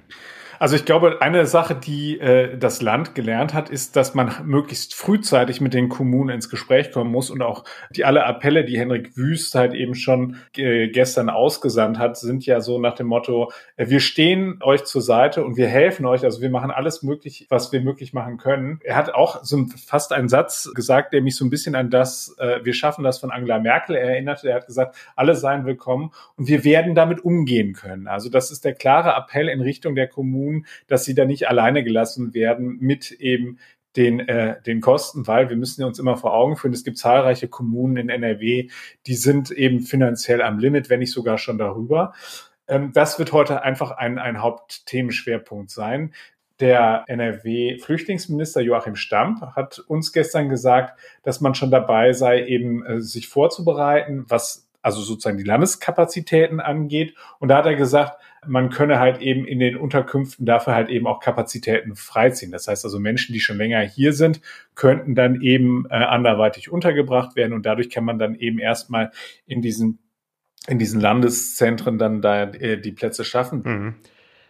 Also 0.59 0.75
ich 0.75 0.85
glaube, 0.85 1.21
eine 1.21 1.45
Sache, 1.45 1.75
die 1.75 2.19
äh, 2.19 2.57
das 2.57 2.81
Land 2.81 3.13
gelernt 3.13 3.53
hat, 3.53 3.69
ist, 3.69 3.95
dass 3.95 4.15
man 4.15 4.31
möglichst 4.45 4.95
frühzeitig 4.95 5.61
mit 5.61 5.73
den 5.73 5.89
Kommunen 5.89 6.29
ins 6.29 6.49
Gespräch 6.49 6.91
kommen 6.91 7.11
muss 7.11 7.29
und 7.29 7.41
auch 7.41 7.63
die 7.91 8.05
alle 8.05 8.25
Appelle, 8.25 8.65
die 8.65 8.77
Henrik 8.77 9.15
Wüst 9.15 9.53
halt 9.53 9.73
eben 9.73 9.93
schon 9.93 10.37
äh, 10.55 10.87
gestern 10.87 11.29
ausgesandt 11.29 11.99
hat, 11.99 12.17
sind 12.17 12.45
ja 12.45 12.59
so 12.61 12.79
nach 12.79 12.95
dem 12.95 13.07
Motto, 13.07 13.51
äh, 13.75 13.87
wir 13.89 13.99
stehen 13.99 14.59
euch 14.63 14.85
zur 14.85 15.01
Seite 15.01 15.45
und 15.45 15.57
wir 15.57 15.67
helfen 15.67 16.05
euch, 16.05 16.23
also 16.23 16.41
wir 16.41 16.49
machen 16.49 16.71
alles 16.71 17.03
möglich, 17.03 17.45
was 17.49 17.71
wir 17.71 17.81
möglich 17.81 18.13
machen 18.13 18.37
können. 18.37 18.79
Er 18.83 18.95
hat 18.95 19.13
auch 19.13 19.43
so 19.43 19.65
fast 19.85 20.11
einen 20.11 20.29
Satz 20.29 20.71
gesagt, 20.73 21.13
der 21.13 21.21
mich 21.21 21.35
so 21.35 21.45
ein 21.45 21.51
bisschen 21.51 21.75
an 21.75 21.91
das, 21.91 22.35
äh, 22.39 22.59
wir 22.63 22.73
schaffen 22.73 23.03
das 23.03 23.19
von 23.19 23.31
Angela 23.31 23.59
Merkel 23.59 23.95
erinnerte. 23.95 24.49
Er 24.49 24.55
hat 24.55 24.65
gesagt, 24.65 24.95
alle 25.15 25.35
seien 25.35 25.65
willkommen 25.65 26.11
und 26.35 26.47
wir 26.47 26.63
werden 26.63 26.95
damit 26.95 27.23
umgehen 27.23 27.73
können. 27.73 28.07
Also 28.07 28.29
das 28.29 28.49
ist 28.49 28.65
der 28.65 28.73
klare 28.73 29.11
Appell 29.11 29.49
in 29.49 29.61
Richtung 29.61 29.93
der 29.93 30.07
Kommunen 30.07 30.46
tun, 30.47 30.65
dass 30.87 31.05
sie 31.05 31.15
da 31.15 31.25
nicht 31.25 31.47
alleine 31.47 31.83
gelassen 31.83 32.33
werden 32.33 32.77
mit 32.79 33.11
eben 33.11 33.59
den, 33.95 34.19
äh, 34.19 34.61
den 34.61 34.79
Kosten, 34.79 35.25
weil 35.25 35.49
wir 35.49 35.57
müssen 35.57 35.83
uns 35.83 35.97
immer 35.97 36.17
vor 36.17 36.33
Augen 36.33 36.55
führen, 36.55 36.73
es 36.73 36.83
gibt 36.83 36.97
zahlreiche 36.97 37.47
Kommunen 37.47 37.97
in 37.97 38.09
NRW, 38.09 38.69
die 39.07 39.15
sind 39.15 39.49
eben 39.51 39.79
finanziell 39.81 40.41
am 40.41 40.59
Limit, 40.59 40.89
wenn 40.89 40.99
nicht 40.99 41.11
sogar 41.11 41.37
schon 41.37 41.57
darüber. 41.57 42.13
Ähm, 42.67 42.91
das 42.93 43.17
wird 43.17 43.31
heute 43.33 43.63
einfach 43.63 43.91
ein, 43.91 44.19
ein 44.19 44.41
Hauptthemenschwerpunkt 44.41 45.71
sein. 45.71 46.13
Der 46.59 47.05
NRW-Flüchtlingsminister 47.07 48.61
Joachim 48.61 48.95
Stamp 48.95 49.41
hat 49.55 49.79
uns 49.79 50.11
gestern 50.11 50.49
gesagt, 50.49 50.99
dass 51.23 51.41
man 51.41 51.55
schon 51.55 51.71
dabei 51.71 52.13
sei, 52.13 52.45
eben 52.45 52.85
äh, 52.85 53.01
sich 53.01 53.27
vorzubereiten, 53.27 54.25
was 54.27 54.66
also 54.87 55.01
sozusagen 55.01 55.37
die 55.37 55.43
Landeskapazitäten 55.43 56.61
angeht. 56.61 57.13
Und 57.39 57.49
da 57.49 57.57
hat 57.57 57.65
er 57.65 57.75
gesagt, 57.75 58.21
man 58.47 58.69
könne 58.69 58.99
halt 58.99 59.21
eben 59.21 59.45
in 59.45 59.59
den 59.59 59.75
Unterkünften 59.75 60.45
dafür 60.45 60.75
halt 60.75 60.87
eben 60.87 61.07
auch 61.07 61.19
Kapazitäten 61.19 61.97
freiziehen. 61.97 62.53
Das 62.53 62.69
heißt 62.69 62.85
also 62.85 62.97
Menschen, 62.97 63.33
die 63.33 63.41
schon 63.41 63.57
länger 63.57 63.81
hier 63.81 64.13
sind, 64.13 64.39
könnten 64.75 65.13
dann 65.13 65.41
eben 65.41 65.85
äh, 65.89 65.95
anderweitig 65.95 66.71
untergebracht 66.71 67.35
werden 67.35 67.51
und 67.51 67.65
dadurch 67.65 67.89
kann 67.89 68.05
man 68.05 68.17
dann 68.17 68.35
eben 68.35 68.59
erstmal 68.59 69.11
in 69.45 69.61
diesen 69.61 69.99
in 70.69 70.79
diesen 70.79 71.01
Landeszentren 71.01 71.97
dann 71.97 72.21
da 72.21 72.43
äh, 72.43 72.79
die 72.79 72.91
Plätze 72.91 73.25
schaffen. 73.25 73.61
Mhm. 73.65 73.95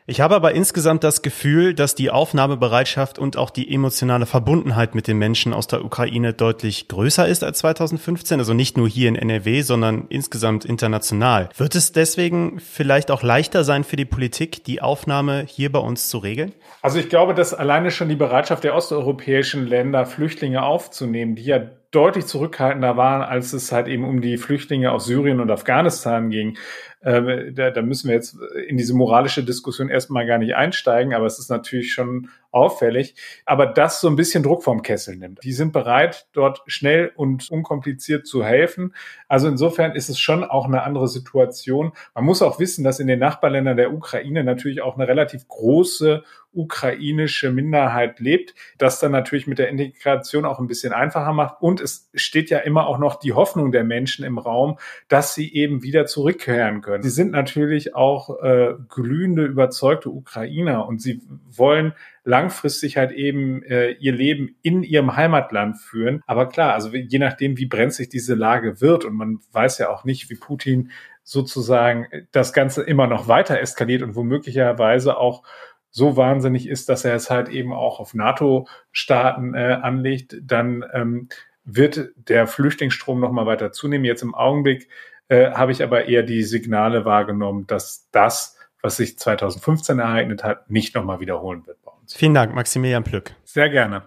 Ich 0.10 0.22
habe 0.22 0.36
aber 0.36 0.54
insgesamt 0.54 1.04
das 1.04 1.22
Gefühl, 1.22 1.74
dass 1.74 1.94
die 1.94 2.12
Aufnahmebereitschaft 2.12 3.20
und 3.20 3.36
auch 3.36 3.50
die 3.50 3.74
emotionale 3.74 4.26
Verbundenheit 4.26 4.96
mit 4.96 5.06
den 5.06 5.18
Menschen 5.18 5.52
aus 5.54 5.68
der 5.68 5.84
Ukraine 5.84 6.32
deutlich 6.32 6.88
größer 6.88 7.28
ist 7.28 7.44
als 7.44 7.58
2015, 7.58 8.40
also 8.40 8.54
nicht 8.54 8.78
nur 8.78 8.88
hier 8.88 9.10
in 9.10 9.18
NRW, 9.18 9.64
sondern 9.64 10.06
insgesamt 10.08 10.64
international. 10.64 11.50
Wird 11.58 11.76
es 11.76 11.92
deswegen 11.92 12.62
vielleicht 12.62 13.12
auch 13.12 13.22
leichter 13.22 13.66
sein 13.66 13.84
für 13.84 13.98
die 13.98 14.06
Politik, 14.06 14.64
die 14.64 14.82
Aufnahme 14.82 15.44
hier 15.46 15.74
bei 15.74 15.80
uns 15.80 16.08
zu 16.08 16.20
regeln? 16.20 16.54
Also 16.82 17.00
ich 17.00 17.10
glaube, 17.10 17.34
dass 17.34 17.54
alleine 17.54 17.92
schon 17.92 18.08
die 18.08 18.16
Bereitschaft 18.16 18.64
der 18.64 18.76
osteuropäischen 18.76 19.68
Länder, 19.68 20.06
Flüchtlinge 20.06 20.64
aufzunehmen, 20.64 21.36
die 21.36 21.44
ja 21.44 21.60
deutlich 21.92 22.28
zurückhaltender 22.28 22.96
waren, 22.96 23.22
als 23.22 23.52
es 23.52 23.72
halt 23.74 23.88
eben 23.88 24.06
um 24.06 24.22
die 24.22 24.38
Flüchtlinge 24.38 24.92
aus 24.92 25.06
Syrien 25.06 25.42
und 25.42 25.52
Afghanistan 25.52 26.30
ging, 26.30 26.58
Äh, 27.02 27.52
da, 27.54 27.72
da 27.72 27.82
müssen 27.82 28.08
wir 28.08 28.16
jetzt 28.16 28.38
in 28.68 28.78
diese 28.78 28.94
moralische 28.94 29.44
Diskussion 29.44 29.90
erstmal 29.90 30.26
gar 30.26 30.38
nicht 30.38 30.56
einsteigen, 30.56 31.14
aber 31.14 31.26
es 31.26 31.40
ist 31.40 31.50
natürlich 31.50 31.94
schon 31.94 32.30
auffällig. 32.52 33.16
Aber 33.46 33.68
das 33.68 34.02
so 34.02 34.08
ein 34.08 34.16
bisschen 34.16 34.44
Druck 34.44 34.64
vom 34.64 34.82
Kessel 34.82 35.16
nimmt. 35.16 35.44
Die 35.44 35.54
sind 35.54 35.74
bereit, 35.74 36.28
dort 36.34 36.64
schnell 36.66 37.12
und 37.16 37.50
unkompliziert 37.52 38.26
zu 38.26 38.44
helfen. 38.44 38.96
Also 39.28 39.48
insofern 39.48 39.96
ist 39.96 40.10
es 40.10 40.20
schon 40.20 40.44
auch 40.44 40.66
eine 40.66 40.84
andere 40.84 41.08
Situation. 41.08 41.92
Man 42.16 42.26
muss 42.26 42.42
auch 42.42 42.60
wissen, 42.60 42.84
dass 42.84 43.00
in 43.00 43.08
den 43.08 43.20
Nachbarländern 43.20 43.78
der 43.78 43.94
Ukraine 43.94 44.44
natürlich 44.44 44.82
auch 44.82 44.96
eine 44.96 45.08
relativ 45.08 45.48
große 45.48 46.24
ukrainische 46.54 47.52
Minderheit 47.52 48.20
lebt, 48.20 48.56
das 48.78 49.00
dann 49.00 49.12
natürlich 49.12 49.46
mit 49.46 49.60
der 49.60 49.70
Integration 49.70 50.46
auch 50.46 50.60
ein 50.60 50.68
bisschen 50.68 50.92
einfacher 50.92 51.34
macht. 51.34 51.62
Und 51.62 51.80
es 51.80 52.10
steht 52.16 52.50
ja 52.50 52.60
immer 52.60 52.88
auch 52.88 52.98
noch 52.98 53.20
die 53.20 53.34
Hoffnung 53.34 53.72
der 53.72 53.84
Menschen 53.84 54.26
im 54.26 54.40
Raum, 54.40 54.80
dass 55.08 55.36
sie 55.36 55.54
eben 55.54 55.84
wieder 55.84 56.08
zurückkehren 56.08 56.82
können. 56.82 56.87
Sie 57.02 57.10
sind 57.10 57.32
natürlich 57.32 57.96
auch 57.96 58.42
äh, 58.42 58.74
glühende, 58.90 59.46
überzeugte 59.46 60.10
Ukrainer 60.10 60.88
und 60.88 61.02
sie 61.02 61.22
wollen 61.50 61.94
langfristig 62.24 62.98
halt 62.98 63.12
eben 63.12 63.64
äh, 63.64 63.92
ihr 63.92 64.14
Leben 64.14 64.56
in 64.62 64.84
ihrem 64.84 65.16
Heimatland 65.16 65.78
führen. 65.78 66.22
Aber 66.28 66.50
klar, 66.50 66.74
also 66.74 66.90
je 66.90 67.20
nachdem, 67.20 67.58
wie 67.58 67.66
brenzlig 67.66 68.10
diese 68.10 68.36
Lage 68.36 68.82
wird 68.82 69.06
und 69.06 69.16
man 69.16 69.40
weiß 69.52 69.78
ja 69.78 69.90
auch 69.90 70.04
nicht, 70.04 70.30
wie 70.30 70.36
Putin 70.36 70.92
sozusagen 71.24 72.08
das 72.32 72.54
Ganze 72.54 72.84
immer 72.84 73.08
noch 73.08 73.28
weiter 73.28 73.60
eskaliert 73.60 74.02
und 74.02 74.16
womöglicherweise 74.16 75.18
auch 75.18 75.44
so 75.90 76.16
wahnsinnig 76.16 76.68
ist, 76.70 76.90
dass 76.90 77.06
er 77.06 77.16
es 77.16 77.30
halt 77.30 77.50
eben 77.50 77.74
auch 77.74 78.00
auf 78.00 78.14
NATO-Staaten 78.14 79.54
äh, 79.54 79.80
anlegt, 79.82 80.38
dann 80.42 80.86
ähm, 80.94 81.30
wird 81.66 82.12
der 82.16 82.48
Flüchtlingsstrom 82.48 83.20
noch 83.20 83.32
mal 83.32 83.46
weiter 83.46 83.72
zunehmen. 83.72 84.06
Jetzt 84.06 84.24
im 84.24 84.36
Augenblick 84.36 84.90
äh, 85.30 85.52
habe 85.52 85.72
ich 85.72 85.84
aber 85.84 86.06
eher 86.06 86.24
die 86.24 86.44
Signale 86.44 87.06
wahrgenommen, 87.06 87.68
dass 87.68 88.08
das, 88.12 88.58
was 88.82 88.98
sich 88.98 89.18
2015 89.18 90.00
ereignet 90.00 90.44
hat, 90.44 90.70
nicht 90.70 90.96
noch 90.96 91.04
mal 91.04 91.20
wiederholen 91.20 91.66
wird 91.66 91.82
bei 91.84 91.92
uns. 91.92 92.14
Vielen 92.14 92.34
Dank, 92.34 92.54
Maximilian 92.54 93.04
Plück. 93.04 93.36
Sehr 93.44 93.70
gerne. 93.70 94.04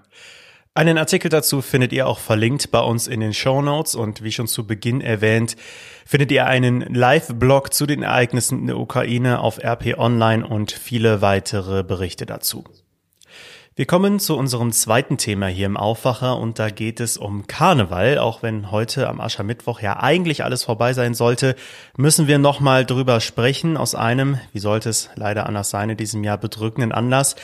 Einen 0.73 0.99
Artikel 0.99 1.29
dazu 1.29 1.63
findet 1.63 1.93
ihr 1.93 2.07
auch 2.07 2.21
verlinkt 2.21 2.71
bei 2.71 2.79
uns 2.81 3.09
in 3.09 3.19
den 3.21 3.35
Show 3.35 3.61
Notes 3.61 3.97
und 3.97 4.23
wie 4.23 4.31
schon 4.31 4.47
zu 4.47 4.67
Beginn 4.67 5.01
erwähnt, 5.01 5.57
findet 6.07 6.31
ihr 6.31 6.47
einen 6.47 6.83
Live-Blog 6.83 7.75
zu 7.75 7.87
den 7.87 8.05
Ereignissen 8.05 8.61
in 8.61 8.67
der 8.69 8.79
Ukraine 8.79 9.41
auf 9.41 9.59
RP 9.63 9.99
Online 9.99 10.47
und 10.47 10.71
viele 10.71 11.23
weitere 11.23 11.83
Berichte 11.83 12.25
dazu. 12.25 12.65
Wir 13.77 13.87
kommen 13.87 14.19
zu 14.19 14.37
unserem 14.37 14.73
zweiten 14.73 15.17
Thema 15.17 15.47
hier 15.47 15.67
im 15.67 15.77
Aufwacher 15.77 16.37
und 16.39 16.59
da 16.59 16.71
geht 16.71 16.99
es 16.99 17.17
um 17.17 17.47
Karneval. 17.47 18.19
Auch 18.19 18.43
wenn 18.43 18.73
heute 18.73 19.09
am 19.09 19.21
Aschermittwoch 19.21 19.81
ja 19.81 20.01
eigentlich 20.01 20.43
alles 20.43 20.65
vorbei 20.65 20.93
sein 20.93 21.15
sollte, 21.15 21.55
müssen 21.97 22.27
wir 22.27 22.39
nochmal 22.41 22.85
drüber 22.85 23.21
sprechen 23.21 23.77
aus 23.77 23.95
einem, 23.95 24.41
wie 24.53 24.59
sollte 24.59 24.89
es 24.89 25.09
leider 25.15 25.47
anders 25.47 25.71
sein 25.71 25.89
in 25.89 25.97
diesem 25.97 26.25
Jahr, 26.25 26.37
bedrückenden 26.37 26.91
Anlass. 26.91 27.37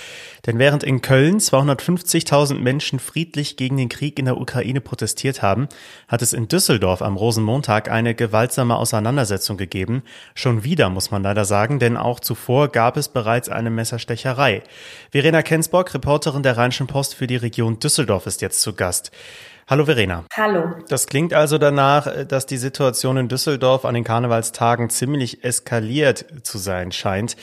Denn 0.46 0.58
während 0.58 0.82
in 0.82 1.00
Köln 1.00 1.38
250.000 1.38 2.54
Menschen 2.54 2.98
friedlich 2.98 3.56
gegen 3.56 3.76
den 3.76 3.88
Krieg 3.88 4.18
in 4.18 4.24
der 4.24 4.36
Ukraine 4.36 4.80
protestiert 4.80 5.42
haben, 5.42 5.68
hat 6.08 6.22
es 6.22 6.32
in 6.32 6.48
Düsseldorf 6.48 7.02
am 7.02 7.16
Rosenmontag 7.16 7.88
eine 7.88 8.16
gewaltsame 8.16 8.76
Auseinandersetzung 8.76 9.56
gegeben. 9.56 10.02
Schon 10.34 10.64
wieder, 10.64 10.90
muss 10.90 11.12
man 11.12 11.22
leider 11.22 11.44
sagen, 11.44 11.78
denn 11.78 11.96
auch 11.96 12.18
zuvor 12.18 12.66
gab 12.68 12.96
es 12.96 13.08
bereits 13.08 13.48
eine 13.48 13.70
Messerstecherei. 13.70 14.64
Verena 15.12 15.42
Kensborg, 15.42 15.88
Reporterin 16.16 16.42
der 16.42 16.56
Rheinischen 16.56 16.86
Post 16.86 17.14
für 17.14 17.26
die 17.26 17.36
Region 17.36 17.78
Düsseldorf, 17.78 18.26
ist 18.26 18.40
jetzt 18.40 18.62
zu 18.62 18.72
Gast. 18.72 19.10
Hallo 19.68 19.84
Verena. 19.84 20.24
Hallo. 20.34 20.76
Das 20.88 21.06
klingt 21.08 21.34
also 21.34 21.58
danach, 21.58 22.24
dass 22.24 22.46
die 22.46 22.56
Situation 22.56 23.18
in 23.18 23.28
Düsseldorf 23.28 23.84
an 23.84 23.94
den 23.94 24.02
Karnevalstagen 24.02 24.88
ziemlich 24.88 25.44
eskaliert 25.44 26.24
zu 26.42 26.56
sein 26.56 26.90
scheint. 26.90 27.36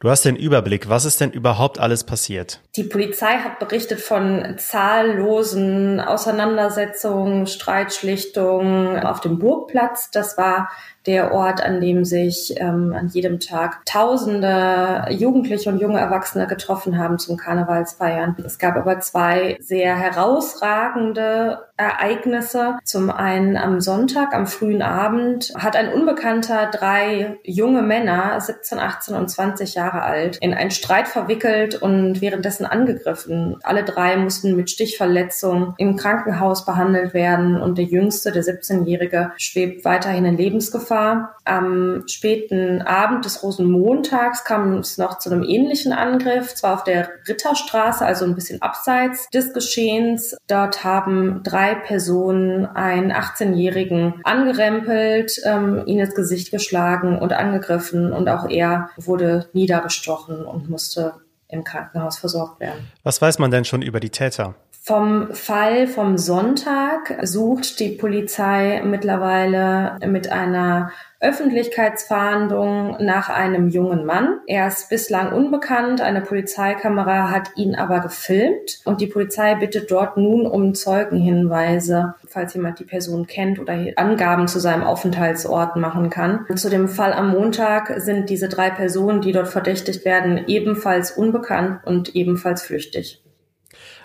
Du 0.00 0.10
hast 0.10 0.24
den 0.24 0.34
Überblick. 0.34 0.88
Was 0.88 1.04
ist 1.04 1.20
denn 1.20 1.30
überhaupt 1.30 1.78
alles 1.78 2.02
passiert? 2.02 2.60
Die 2.74 2.82
Polizei 2.82 3.38
hat 3.38 3.60
berichtet 3.60 4.00
von 4.00 4.56
zahllosen 4.58 6.00
Auseinandersetzungen, 6.00 7.46
Streitschlichtungen 7.46 8.98
auf 8.98 9.20
dem 9.20 9.38
Burgplatz. 9.38 10.10
Das 10.10 10.36
war 10.36 10.68
der 11.06 11.32
Ort, 11.32 11.62
an 11.62 11.80
dem 11.80 12.04
sich 12.04 12.54
ähm, 12.58 12.92
an 12.92 13.08
jedem 13.08 13.40
Tag 13.40 13.84
Tausende 13.86 15.06
Jugendliche 15.10 15.70
und 15.70 15.80
junge 15.80 16.00
Erwachsene 16.00 16.46
getroffen 16.46 16.98
haben 16.98 17.18
zum 17.18 17.36
Karnevalsfeiern. 17.36 18.36
Es 18.44 18.58
gab 18.58 18.76
aber 18.76 19.00
zwei 19.00 19.56
sehr 19.60 19.96
herausragende 19.96 21.65
Ereignisse. 21.76 22.78
Zum 22.84 23.10
einen 23.10 23.56
am 23.56 23.80
Sonntag, 23.80 24.34
am 24.34 24.46
frühen 24.46 24.82
Abend, 24.82 25.52
hat 25.56 25.76
ein 25.76 25.92
Unbekannter 25.92 26.70
drei 26.70 27.38
junge 27.42 27.82
Männer, 27.82 28.40
17, 28.40 28.78
18 28.78 29.14
und 29.14 29.28
20 29.28 29.74
Jahre 29.74 30.02
alt, 30.02 30.38
in 30.38 30.54
einen 30.54 30.70
Streit 30.70 31.08
verwickelt 31.08 31.80
und 31.80 32.20
währenddessen 32.20 32.64
angegriffen. 32.64 33.56
Alle 33.62 33.84
drei 33.84 34.16
mussten 34.16 34.56
mit 34.56 34.70
Stichverletzung 34.70 35.74
im 35.76 35.96
Krankenhaus 35.96 36.64
behandelt 36.64 37.12
werden 37.12 37.60
und 37.60 37.76
der 37.76 37.84
jüngste, 37.84 38.32
der 38.32 38.42
17-Jährige, 38.42 39.32
schwebt 39.36 39.84
weiterhin 39.84 40.24
in 40.24 40.36
Lebensgefahr. 40.36 41.36
Am 41.44 42.04
späten 42.06 42.82
Abend 42.82 43.24
des 43.24 43.42
Rosenmontags 43.42 44.44
kam 44.44 44.78
es 44.78 44.96
noch 44.98 45.18
zu 45.18 45.30
einem 45.30 45.42
ähnlichen 45.42 45.92
Angriff, 45.92 46.54
zwar 46.54 46.74
auf 46.74 46.84
der 46.84 47.10
Ritterstraße, 47.28 48.04
also 48.04 48.24
ein 48.24 48.34
bisschen 48.34 48.62
abseits 48.62 49.28
des 49.30 49.52
Geschehens. 49.52 50.36
Dort 50.46 50.82
haben 50.82 51.42
drei 51.44 51.65
Personen 51.74 52.66
einen 52.66 53.12
18-Jährigen 53.12 54.20
angerempelt, 54.24 55.32
ähm, 55.44 55.82
ihn 55.86 55.98
ins 55.98 56.14
Gesicht 56.14 56.50
geschlagen 56.50 57.18
und 57.18 57.32
angegriffen 57.32 58.12
und 58.12 58.28
auch 58.28 58.48
er 58.48 58.90
wurde 58.96 59.48
niedergestochen 59.52 60.44
und 60.44 60.70
musste 60.70 61.14
im 61.48 61.64
Krankenhaus 61.64 62.18
versorgt 62.18 62.60
werden. 62.60 62.90
Was 63.02 63.22
weiß 63.22 63.38
man 63.38 63.50
denn 63.50 63.64
schon 63.64 63.82
über 63.82 64.00
die 64.00 64.10
Täter? 64.10 64.54
Vom 64.88 65.34
Fall 65.34 65.88
vom 65.88 66.16
Sonntag 66.16 67.18
sucht 67.22 67.80
die 67.80 67.88
Polizei 67.88 68.82
mittlerweile 68.84 69.98
mit 70.06 70.30
einer 70.30 70.92
Öffentlichkeitsfahndung 71.18 72.98
nach 73.00 73.28
einem 73.28 73.66
jungen 73.66 74.06
Mann. 74.06 74.38
Er 74.46 74.68
ist 74.68 74.88
bislang 74.88 75.32
unbekannt. 75.32 76.00
Eine 76.00 76.20
Polizeikamera 76.20 77.32
hat 77.32 77.50
ihn 77.56 77.74
aber 77.74 77.98
gefilmt 77.98 78.78
und 78.84 79.00
die 79.00 79.08
Polizei 79.08 79.56
bittet 79.56 79.90
dort 79.90 80.18
nun 80.18 80.46
um 80.46 80.72
Zeugenhinweise, 80.72 82.14
falls 82.28 82.54
jemand 82.54 82.78
die 82.78 82.84
Person 82.84 83.26
kennt 83.26 83.58
oder 83.58 83.76
Angaben 83.96 84.46
zu 84.46 84.60
seinem 84.60 84.84
Aufenthaltsort 84.84 85.74
machen 85.74 86.10
kann. 86.10 86.46
Zu 86.54 86.70
dem 86.70 86.86
Fall 86.86 87.12
am 87.12 87.32
Montag 87.32 87.92
sind 87.96 88.30
diese 88.30 88.48
drei 88.48 88.70
Personen, 88.70 89.20
die 89.20 89.32
dort 89.32 89.48
verdächtigt 89.48 90.04
werden, 90.04 90.44
ebenfalls 90.46 91.10
unbekannt 91.10 91.80
und 91.84 92.14
ebenfalls 92.14 92.62
flüchtig. 92.62 93.20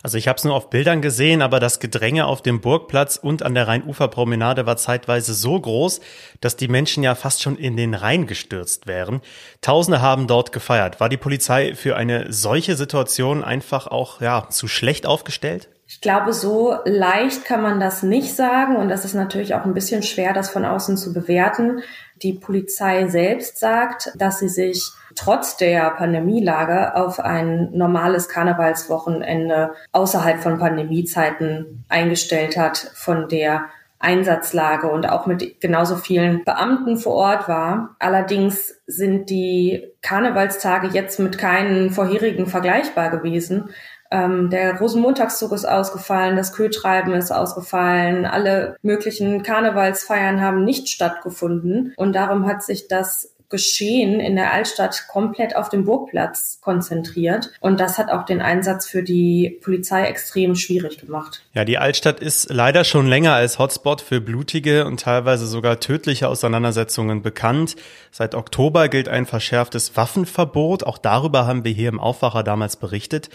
Also 0.03 0.17
ich 0.17 0.27
habe 0.27 0.37
es 0.37 0.43
nur 0.43 0.55
auf 0.55 0.69
Bildern 0.69 1.01
gesehen, 1.01 1.41
aber 1.41 1.59
das 1.59 1.79
Gedränge 1.79 2.25
auf 2.25 2.41
dem 2.41 2.61
Burgplatz 2.61 3.17
und 3.17 3.43
an 3.43 3.53
der 3.53 3.67
Rheinuferpromenade 3.67 4.65
war 4.65 4.77
zeitweise 4.77 5.33
so 5.33 5.59
groß, 5.59 6.01
dass 6.39 6.55
die 6.55 6.67
Menschen 6.67 7.03
ja 7.03 7.15
fast 7.15 7.41
schon 7.41 7.57
in 7.57 7.77
den 7.77 7.93
Rhein 7.93 8.27
gestürzt 8.27 8.87
wären. 8.87 9.21
Tausende 9.61 10.01
haben 10.01 10.27
dort 10.27 10.51
gefeiert. 10.51 10.99
War 10.99 11.09
die 11.09 11.17
Polizei 11.17 11.75
für 11.75 11.95
eine 11.95 12.31
solche 12.33 12.75
Situation 12.75 13.43
einfach 13.43 13.87
auch 13.87 14.21
ja 14.21 14.47
zu 14.49 14.67
schlecht 14.67 15.05
aufgestellt? 15.05 15.69
Ich 15.93 15.99
glaube, 15.99 16.31
so 16.31 16.77
leicht 16.85 17.43
kann 17.43 17.61
man 17.61 17.81
das 17.81 18.01
nicht 18.01 18.33
sagen 18.33 18.77
und 18.77 18.87
das 18.87 19.03
ist 19.03 19.13
natürlich 19.13 19.55
auch 19.55 19.65
ein 19.65 19.73
bisschen 19.73 20.03
schwer, 20.03 20.31
das 20.31 20.49
von 20.49 20.63
außen 20.63 20.95
zu 20.95 21.11
bewerten. 21.11 21.81
Die 22.23 22.33
Polizei 22.33 23.07
selbst 23.07 23.59
sagt, 23.59 24.11
dass 24.15 24.39
sie 24.39 24.49
sich 24.49 24.91
trotz 25.15 25.57
der 25.57 25.89
Pandemielage 25.91 26.95
auf 26.95 27.19
ein 27.19 27.69
normales 27.71 28.29
Karnevalswochenende 28.29 29.73
außerhalb 29.91 30.39
von 30.39 30.59
Pandemiezeiten 30.59 31.83
eingestellt 31.89 32.57
hat, 32.57 32.77
von 32.95 33.27
der 33.27 33.65
Einsatzlage 34.01 34.87
und 34.89 35.07
auch 35.07 35.27
mit 35.27 35.61
genauso 35.61 35.95
vielen 35.95 36.43
Beamten 36.43 36.97
vor 36.97 37.13
Ort 37.13 37.47
war. 37.47 37.95
Allerdings 37.99 38.81
sind 38.87 39.29
die 39.29 39.83
Karnevalstage 40.01 40.87
jetzt 40.87 41.19
mit 41.19 41.37
keinen 41.37 41.91
vorherigen 41.91 42.47
vergleichbar 42.47 43.11
gewesen. 43.11 43.69
Ähm, 44.11 44.49
der 44.49 44.77
Rosenmontagszug 44.77 45.53
ist 45.53 45.65
ausgefallen, 45.65 46.35
das 46.35 46.53
Kühltreiben 46.53 47.13
ist 47.13 47.31
ausgefallen, 47.31 48.25
alle 48.25 48.75
möglichen 48.81 49.41
Karnevalsfeiern 49.41 50.41
haben 50.41 50.65
nicht 50.65 50.89
stattgefunden 50.89 51.93
und 51.95 52.13
darum 52.13 52.45
hat 52.45 52.61
sich 52.61 52.87
das 52.89 53.33
Geschehen 53.51 54.21
in 54.21 54.37
der 54.37 54.53
Altstadt 54.53 55.07
komplett 55.09 55.57
auf 55.57 55.67
dem 55.67 55.83
Burgplatz 55.83 56.59
konzentriert. 56.61 57.51
Und 57.59 57.81
das 57.81 57.97
hat 57.97 58.09
auch 58.09 58.23
den 58.23 58.41
Einsatz 58.41 58.87
für 58.87 59.03
die 59.03 59.59
Polizei 59.61 60.05
extrem 60.05 60.55
schwierig 60.55 60.97
gemacht. 60.99 61.43
Ja, 61.53 61.65
die 61.65 61.77
Altstadt 61.77 62.21
ist 62.21 62.49
leider 62.49 62.85
schon 62.85 63.07
länger 63.07 63.33
als 63.33 63.59
Hotspot 63.59 63.99
für 63.99 64.21
blutige 64.21 64.85
und 64.85 65.01
teilweise 65.01 65.47
sogar 65.47 65.81
tödliche 65.81 66.29
Auseinandersetzungen 66.29 67.21
bekannt. 67.21 67.75
Seit 68.09 68.35
Oktober 68.35 68.87
gilt 68.87 69.09
ein 69.09 69.25
verschärftes 69.25 69.97
Waffenverbot. 69.97 70.85
Auch 70.85 70.97
darüber 70.97 71.45
haben 71.45 71.65
wir 71.65 71.73
hier 71.73 71.89
im 71.89 71.99
Aufwacher 71.99 72.43
damals 72.43 72.77
berichtet. 72.77 73.29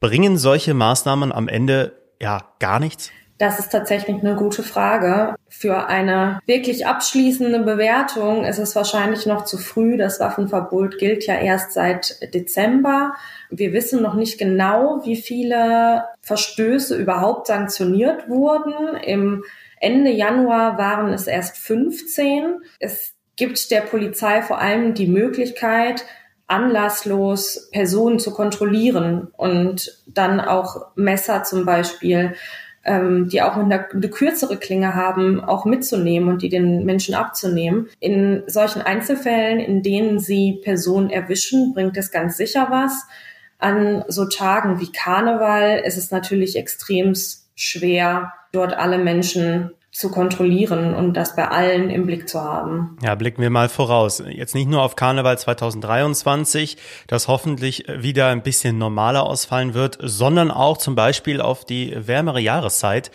Bringen 0.00 0.38
solche 0.38 0.74
Maßnahmen 0.74 1.32
am 1.32 1.48
Ende 1.48 1.92
ja 2.20 2.40
gar 2.60 2.78
nichts? 2.78 3.10
Das 3.38 3.60
ist 3.60 3.70
tatsächlich 3.70 4.18
eine 4.20 4.34
gute 4.34 4.64
Frage. 4.64 5.36
Für 5.48 5.86
eine 5.86 6.40
wirklich 6.46 6.86
abschließende 6.86 7.60
Bewertung 7.60 8.44
ist 8.44 8.58
es 8.58 8.74
wahrscheinlich 8.74 9.26
noch 9.26 9.44
zu 9.44 9.58
früh. 9.58 9.96
Das 9.96 10.18
Waffenverbot 10.18 10.98
gilt 10.98 11.24
ja 11.26 11.34
erst 11.34 11.72
seit 11.72 12.34
Dezember. 12.34 13.14
Wir 13.48 13.72
wissen 13.72 14.02
noch 14.02 14.14
nicht 14.14 14.38
genau, 14.38 15.02
wie 15.04 15.16
viele 15.16 16.04
Verstöße 16.20 16.96
überhaupt 16.96 17.46
sanktioniert 17.46 18.28
wurden. 18.28 18.96
Im 19.04 19.44
Ende 19.80 20.10
Januar 20.10 20.76
waren 20.76 21.12
es 21.12 21.28
erst 21.28 21.56
15. 21.58 22.60
Es 22.80 23.14
gibt 23.36 23.70
der 23.70 23.82
Polizei 23.82 24.42
vor 24.42 24.60
allem 24.60 24.94
die 24.94 25.06
Möglichkeit, 25.06 26.04
anlasslos 26.48 27.68
Personen 27.72 28.18
zu 28.18 28.32
kontrollieren 28.32 29.28
und 29.36 30.02
dann 30.06 30.40
auch 30.40 30.86
Messer 30.96 31.44
zum 31.44 31.64
Beispiel, 31.64 32.34
ähm, 32.84 33.28
die 33.28 33.42
auch 33.42 33.56
eine, 33.56 33.86
eine 33.90 34.08
kürzere 34.08 34.56
Klinge 34.56 34.94
haben, 34.94 35.44
auch 35.44 35.66
mitzunehmen 35.66 36.30
und 36.30 36.42
die 36.42 36.48
den 36.48 36.84
Menschen 36.86 37.14
abzunehmen. 37.14 37.88
In 38.00 38.44
solchen 38.46 38.80
Einzelfällen, 38.80 39.60
in 39.60 39.82
denen 39.82 40.18
sie 40.18 40.60
Personen 40.64 41.10
erwischen, 41.10 41.74
bringt 41.74 41.96
es 41.98 42.10
ganz 42.10 42.38
sicher 42.38 42.68
was. 42.70 43.06
An 43.58 44.04
so 44.08 44.24
Tagen 44.24 44.80
wie 44.80 44.90
Karneval 44.90 45.82
ist 45.84 45.98
es 45.98 46.10
natürlich 46.10 46.56
extrem 46.56 47.14
schwer, 47.56 48.32
dort 48.52 48.72
alle 48.72 48.98
Menschen 48.98 49.72
zu 49.98 50.12
kontrollieren 50.12 50.94
und 50.94 51.14
das 51.14 51.34
bei 51.34 51.48
allen 51.48 51.90
im 51.90 52.06
Blick 52.06 52.28
zu 52.28 52.40
haben. 52.40 52.96
Ja, 53.02 53.16
blicken 53.16 53.42
wir 53.42 53.50
mal 53.50 53.68
voraus. 53.68 54.22
Jetzt 54.28 54.54
nicht 54.54 54.68
nur 54.68 54.82
auf 54.82 54.94
Karneval 54.94 55.36
2023, 55.36 56.76
das 57.08 57.26
hoffentlich 57.26 57.84
wieder 57.88 58.28
ein 58.28 58.44
bisschen 58.44 58.78
normaler 58.78 59.24
ausfallen 59.24 59.74
wird, 59.74 59.98
sondern 60.00 60.52
auch 60.52 60.78
zum 60.78 60.94
Beispiel 60.94 61.40
auf 61.40 61.64
die 61.64 61.96
wärmere 61.98 62.40
Jahreszeit 62.40 63.10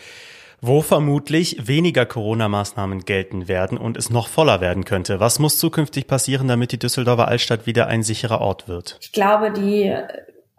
wo 0.66 0.80
vermutlich 0.80 1.68
weniger 1.68 2.06
Corona-Maßnahmen 2.06 3.00
gelten 3.00 3.48
werden 3.48 3.76
und 3.76 3.98
es 3.98 4.08
noch 4.08 4.28
voller 4.28 4.62
werden 4.62 4.86
könnte. 4.86 5.20
Was 5.20 5.38
muss 5.38 5.58
zukünftig 5.58 6.06
passieren, 6.06 6.48
damit 6.48 6.72
die 6.72 6.78
Düsseldorfer 6.78 7.28
Altstadt 7.28 7.66
wieder 7.66 7.86
ein 7.86 8.02
sicherer 8.02 8.40
Ort 8.40 8.66
wird? 8.66 8.96
Ich 9.02 9.12
glaube, 9.12 9.50
die 9.50 9.94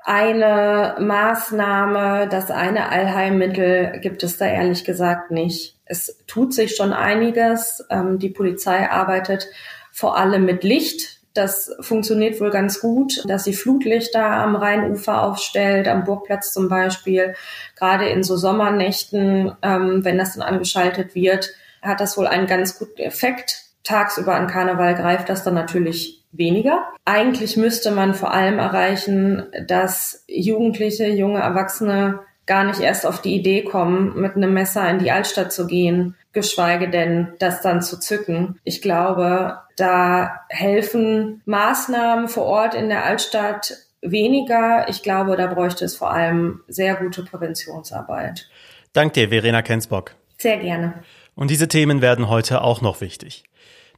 eine 0.03 0.98
Maßnahme, 1.00 2.27
das 2.29 2.51
eine 2.51 2.89
Allheilmittel 2.89 4.00
gibt 4.01 4.22
es 4.22 4.38
da 4.38 4.46
ehrlich 4.46 4.84
gesagt 4.86 5.32
nicht. 5.32 5.75
Es 5.86 6.18
tut 6.27 6.54
sich 6.54 6.75
schon 6.75 6.94
einiges. 6.94 7.86
Ähm, 7.89 8.20
die 8.20 8.30
Polizei 8.30 8.89
arbeitet 8.89 9.48
vor 9.92 10.18
allem 10.18 10.46
mit 10.46 10.63
Licht. 10.63 11.20
Das 11.34 11.75
funktioniert 11.82 12.39
wohl 12.39 12.50
ganz 12.50 12.80
gut, 12.80 13.24
dass 13.27 13.44
sie 13.44 13.54
Flutlichter 13.54 14.25
am 14.25 14.56
Rheinufer 14.56 15.22
aufstellt, 15.22 15.88
am 15.88 16.06
Burgplatz 16.06 16.54
zum 16.54 16.70
Beispiel. 16.70 17.36
Gerade 17.75 18.08
in 18.08 18.24
so 18.24 18.38
Sommernächten, 18.38 19.54
ähm, 19.62 20.06
wenn 20.06 20.18
das 20.18 20.34
dann 20.34 20.44
angeschaltet 20.44 21.13
wird, 21.13 21.51
hat 21.82 22.00
das 22.00 22.18
wohl 22.18 22.27
einen 22.27 22.48
ganz 22.48 22.80
guten 22.80 23.01
Effekt. 23.01 23.63
Tagsüber 23.84 24.34
an 24.34 24.48
Karneval 24.48 24.96
greift 24.96 25.30
das 25.30 25.44
dann 25.44 25.54
natürlich 25.54 26.24
weniger. 26.32 26.84
Eigentlich 27.06 27.58
müsste 27.58 27.92
man 27.92 28.13
vor 28.13 28.34
allem 28.34 28.60
erreichen, 28.60 29.46
dass 29.68 30.24
Jugendliche, 30.27 31.08
junge 31.08 31.39
Erwachsene 31.39 32.22
gar 32.45 32.63
nicht 32.63 32.79
erst 32.79 33.05
auf 33.05 33.21
die 33.21 33.35
Idee 33.35 33.63
kommen, 33.63 34.19
mit 34.19 34.35
einem 34.35 34.53
Messer 34.53 34.89
in 34.89 34.99
die 34.99 35.11
Altstadt 35.11 35.51
zu 35.51 35.67
gehen, 35.67 36.15
geschweige 36.31 36.89
denn 36.89 37.33
das 37.39 37.61
dann 37.61 37.81
zu 37.81 37.99
zücken. 37.99 38.59
Ich 38.63 38.81
glaube, 38.81 39.59
da 39.77 40.41
helfen 40.49 41.41
Maßnahmen 41.45 42.27
vor 42.27 42.45
Ort 42.45 42.75
in 42.75 42.89
der 42.89 43.05
Altstadt 43.05 43.73
weniger. 44.01 44.87
Ich 44.89 45.01
glaube, 45.01 45.35
da 45.37 45.47
bräuchte 45.47 45.85
es 45.85 45.95
vor 45.95 46.11
allem 46.11 46.61
sehr 46.67 46.95
gute 46.95 47.23
Präventionsarbeit. 47.23 48.47
Dank 48.93 49.13
dir, 49.13 49.29
Verena 49.29 49.61
Kensbock. 49.61 50.15
Sehr 50.37 50.57
gerne. 50.57 50.93
Und 51.33 51.49
diese 51.49 51.67
Themen 51.67 52.01
werden 52.01 52.29
heute 52.29 52.61
auch 52.61 52.81
noch 52.81 53.01
wichtig. 53.01 53.43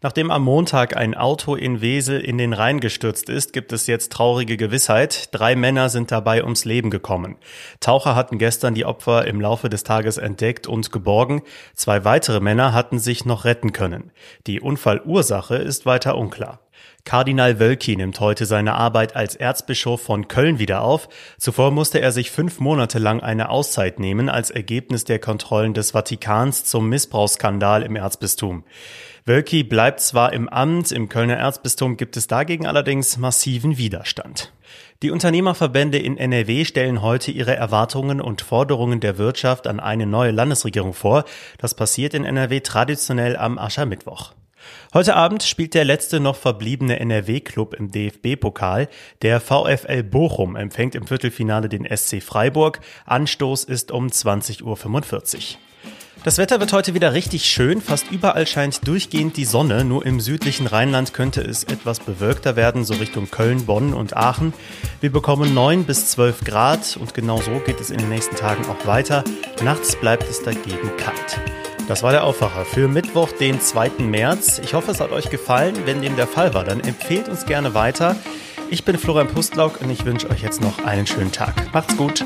Nachdem 0.01 0.29
am 0.29 0.43
Montag 0.43 0.95
ein 0.95 1.15
Auto 1.15 1.55
in 1.55 1.81
Wesel 1.81 2.19
in 2.19 2.37
den 2.37 2.53
Rhein 2.53 2.79
gestürzt 2.79 3.29
ist, 3.29 3.51
gibt 3.51 3.73
es 3.73 3.87
jetzt 3.87 4.11
traurige 4.11 4.57
Gewissheit. 4.57 5.29
Drei 5.31 5.55
Männer 5.55 5.89
sind 5.89 6.11
dabei 6.11 6.43
ums 6.43 6.65
Leben 6.65 6.89
gekommen. 6.89 7.35
Taucher 7.79 8.15
hatten 8.15 8.37
gestern 8.37 8.75
die 8.75 8.85
Opfer 8.85 9.25
im 9.25 9.41
Laufe 9.41 9.69
des 9.69 9.83
Tages 9.83 10.17
entdeckt 10.17 10.67
und 10.67 10.91
geborgen. 10.91 11.41
Zwei 11.73 12.05
weitere 12.05 12.39
Männer 12.39 12.73
hatten 12.73 12.99
sich 12.99 13.25
noch 13.25 13.45
retten 13.45 13.73
können. 13.73 14.11
Die 14.45 14.61
Unfallursache 14.61 15.55
ist 15.55 15.85
weiter 15.85 16.17
unklar. 16.17 16.59
Kardinal 17.05 17.57
Wölki 17.57 17.95
nimmt 17.95 18.19
heute 18.19 18.45
seine 18.45 18.73
Arbeit 18.73 19.15
als 19.15 19.35
Erzbischof 19.35 20.01
von 20.01 20.27
Köln 20.27 20.59
wieder 20.59 20.81
auf. 20.81 21.07
Zuvor 21.37 21.71
musste 21.71 22.01
er 22.01 22.11
sich 22.11 22.31
fünf 22.31 22.59
Monate 22.59 22.99
lang 22.99 23.21
eine 23.21 23.49
Auszeit 23.49 23.97
nehmen 23.99 24.27
als 24.27 24.51
Ergebnis 24.51 25.05
der 25.05 25.17
Kontrollen 25.17 25.73
des 25.73 25.91
Vatikans 25.91 26.65
zum 26.65 26.89
Missbrauchsskandal 26.89 27.81
im 27.83 27.95
Erzbistum. 27.95 28.65
Wölki 29.27 29.65
bleibt 29.65 29.99
zwar 29.99 30.31
im 30.31 30.47
Amt, 30.47 30.93
im 30.93 31.09
Kölner 31.09 31.35
Erzbistum 31.35 31.97
gibt 31.97 32.15
es 32.15 32.27
dagegen 32.27 32.65
allerdings 32.65 33.17
massiven 33.17 33.77
Widerstand. 33.77 34.53
Die 35.03 35.11
Unternehmerverbände 35.11 35.97
in 35.99 36.17
NRW 36.17 36.63
stellen 36.63 37.01
heute 37.01 37.31
ihre 37.31 37.53
Erwartungen 37.53 38.21
und 38.21 38.41
Forderungen 38.41 39.01
der 39.01 39.17
Wirtschaft 39.17 39.67
an 39.67 39.81
eine 39.81 40.05
neue 40.05 40.31
Landesregierung 40.31 40.93
vor. 40.93 41.25
Das 41.57 41.75
passiert 41.75 42.13
in 42.13 42.23
NRW 42.23 42.61
traditionell 42.61 43.35
am 43.35 43.57
Aschermittwoch. 43.57 44.31
Heute 44.93 45.17
Abend 45.17 45.43
spielt 45.43 45.73
der 45.73 45.83
letzte 45.83 46.21
noch 46.21 46.37
verbliebene 46.37 46.97
NRW-Club 46.97 47.73
im 47.73 47.91
DFB-Pokal. 47.91 48.87
Der 49.23 49.41
VfL 49.41 50.03
Bochum 50.03 50.55
empfängt 50.55 50.95
im 50.95 51.05
Viertelfinale 51.05 51.67
den 51.67 51.85
SC 51.85 52.23
Freiburg. 52.23 52.79
Anstoß 53.05 53.65
ist 53.65 53.91
um 53.91 54.07
20.45 54.07 54.63
Uhr. 54.63 55.57
Das 56.23 56.37
Wetter 56.37 56.59
wird 56.59 56.73
heute 56.73 56.93
wieder 56.93 57.13
richtig 57.13 57.45
schön. 57.45 57.79
Fast 57.79 58.11
überall 58.11 58.45
scheint 58.45 58.85
durchgehend 58.85 59.37
die 59.37 59.45
Sonne. 59.45 59.85
Nur 59.85 60.05
im 60.05 60.19
südlichen 60.19 60.67
Rheinland 60.67 61.13
könnte 61.13 61.41
es 61.41 61.63
etwas 61.63 62.01
bewölkter 62.01 62.55
werden, 62.57 62.83
so 62.83 62.95
Richtung 62.95 63.31
Köln, 63.31 63.65
Bonn 63.65 63.93
und 63.93 64.17
Aachen. 64.17 64.53
Wir 64.99 65.11
bekommen 65.11 65.53
9 65.53 65.85
bis 65.85 66.09
12 66.09 66.41
Grad 66.43 66.97
und 66.99 67.13
genau 67.13 67.39
so 67.39 67.61
geht 67.65 67.79
es 67.79 67.91
in 67.91 67.99
den 67.99 68.09
nächsten 68.09 68.35
Tagen 68.35 68.65
auch 68.65 68.85
weiter. 68.85 69.23
Nachts 69.63 69.95
bleibt 69.95 70.29
es 70.29 70.43
dagegen 70.43 70.91
kalt. 70.97 71.39
Das 71.87 72.03
war 72.03 72.11
der 72.11 72.25
Aufwacher 72.25 72.65
für 72.65 72.89
Mittwoch, 72.89 73.31
den 73.31 73.61
2. 73.61 73.91
März. 73.99 74.59
Ich 74.61 74.73
hoffe, 74.73 74.91
es 74.91 74.99
hat 74.99 75.11
euch 75.11 75.29
gefallen. 75.29 75.75
Wenn 75.85 76.01
dem 76.01 76.17
der 76.17 76.27
Fall 76.27 76.53
war, 76.53 76.65
dann 76.65 76.81
empfehlt 76.81 77.29
uns 77.29 77.45
gerne 77.45 77.73
weiter. 77.73 78.17
Ich 78.69 78.83
bin 78.83 78.97
Florian 78.97 79.29
Pustlauk 79.29 79.79
und 79.79 79.89
ich 79.89 80.03
wünsche 80.03 80.29
euch 80.29 80.41
jetzt 80.41 80.59
noch 80.59 80.83
einen 80.83 81.07
schönen 81.07 81.31
Tag. 81.31 81.73
Macht's 81.73 81.95
gut. 81.95 82.25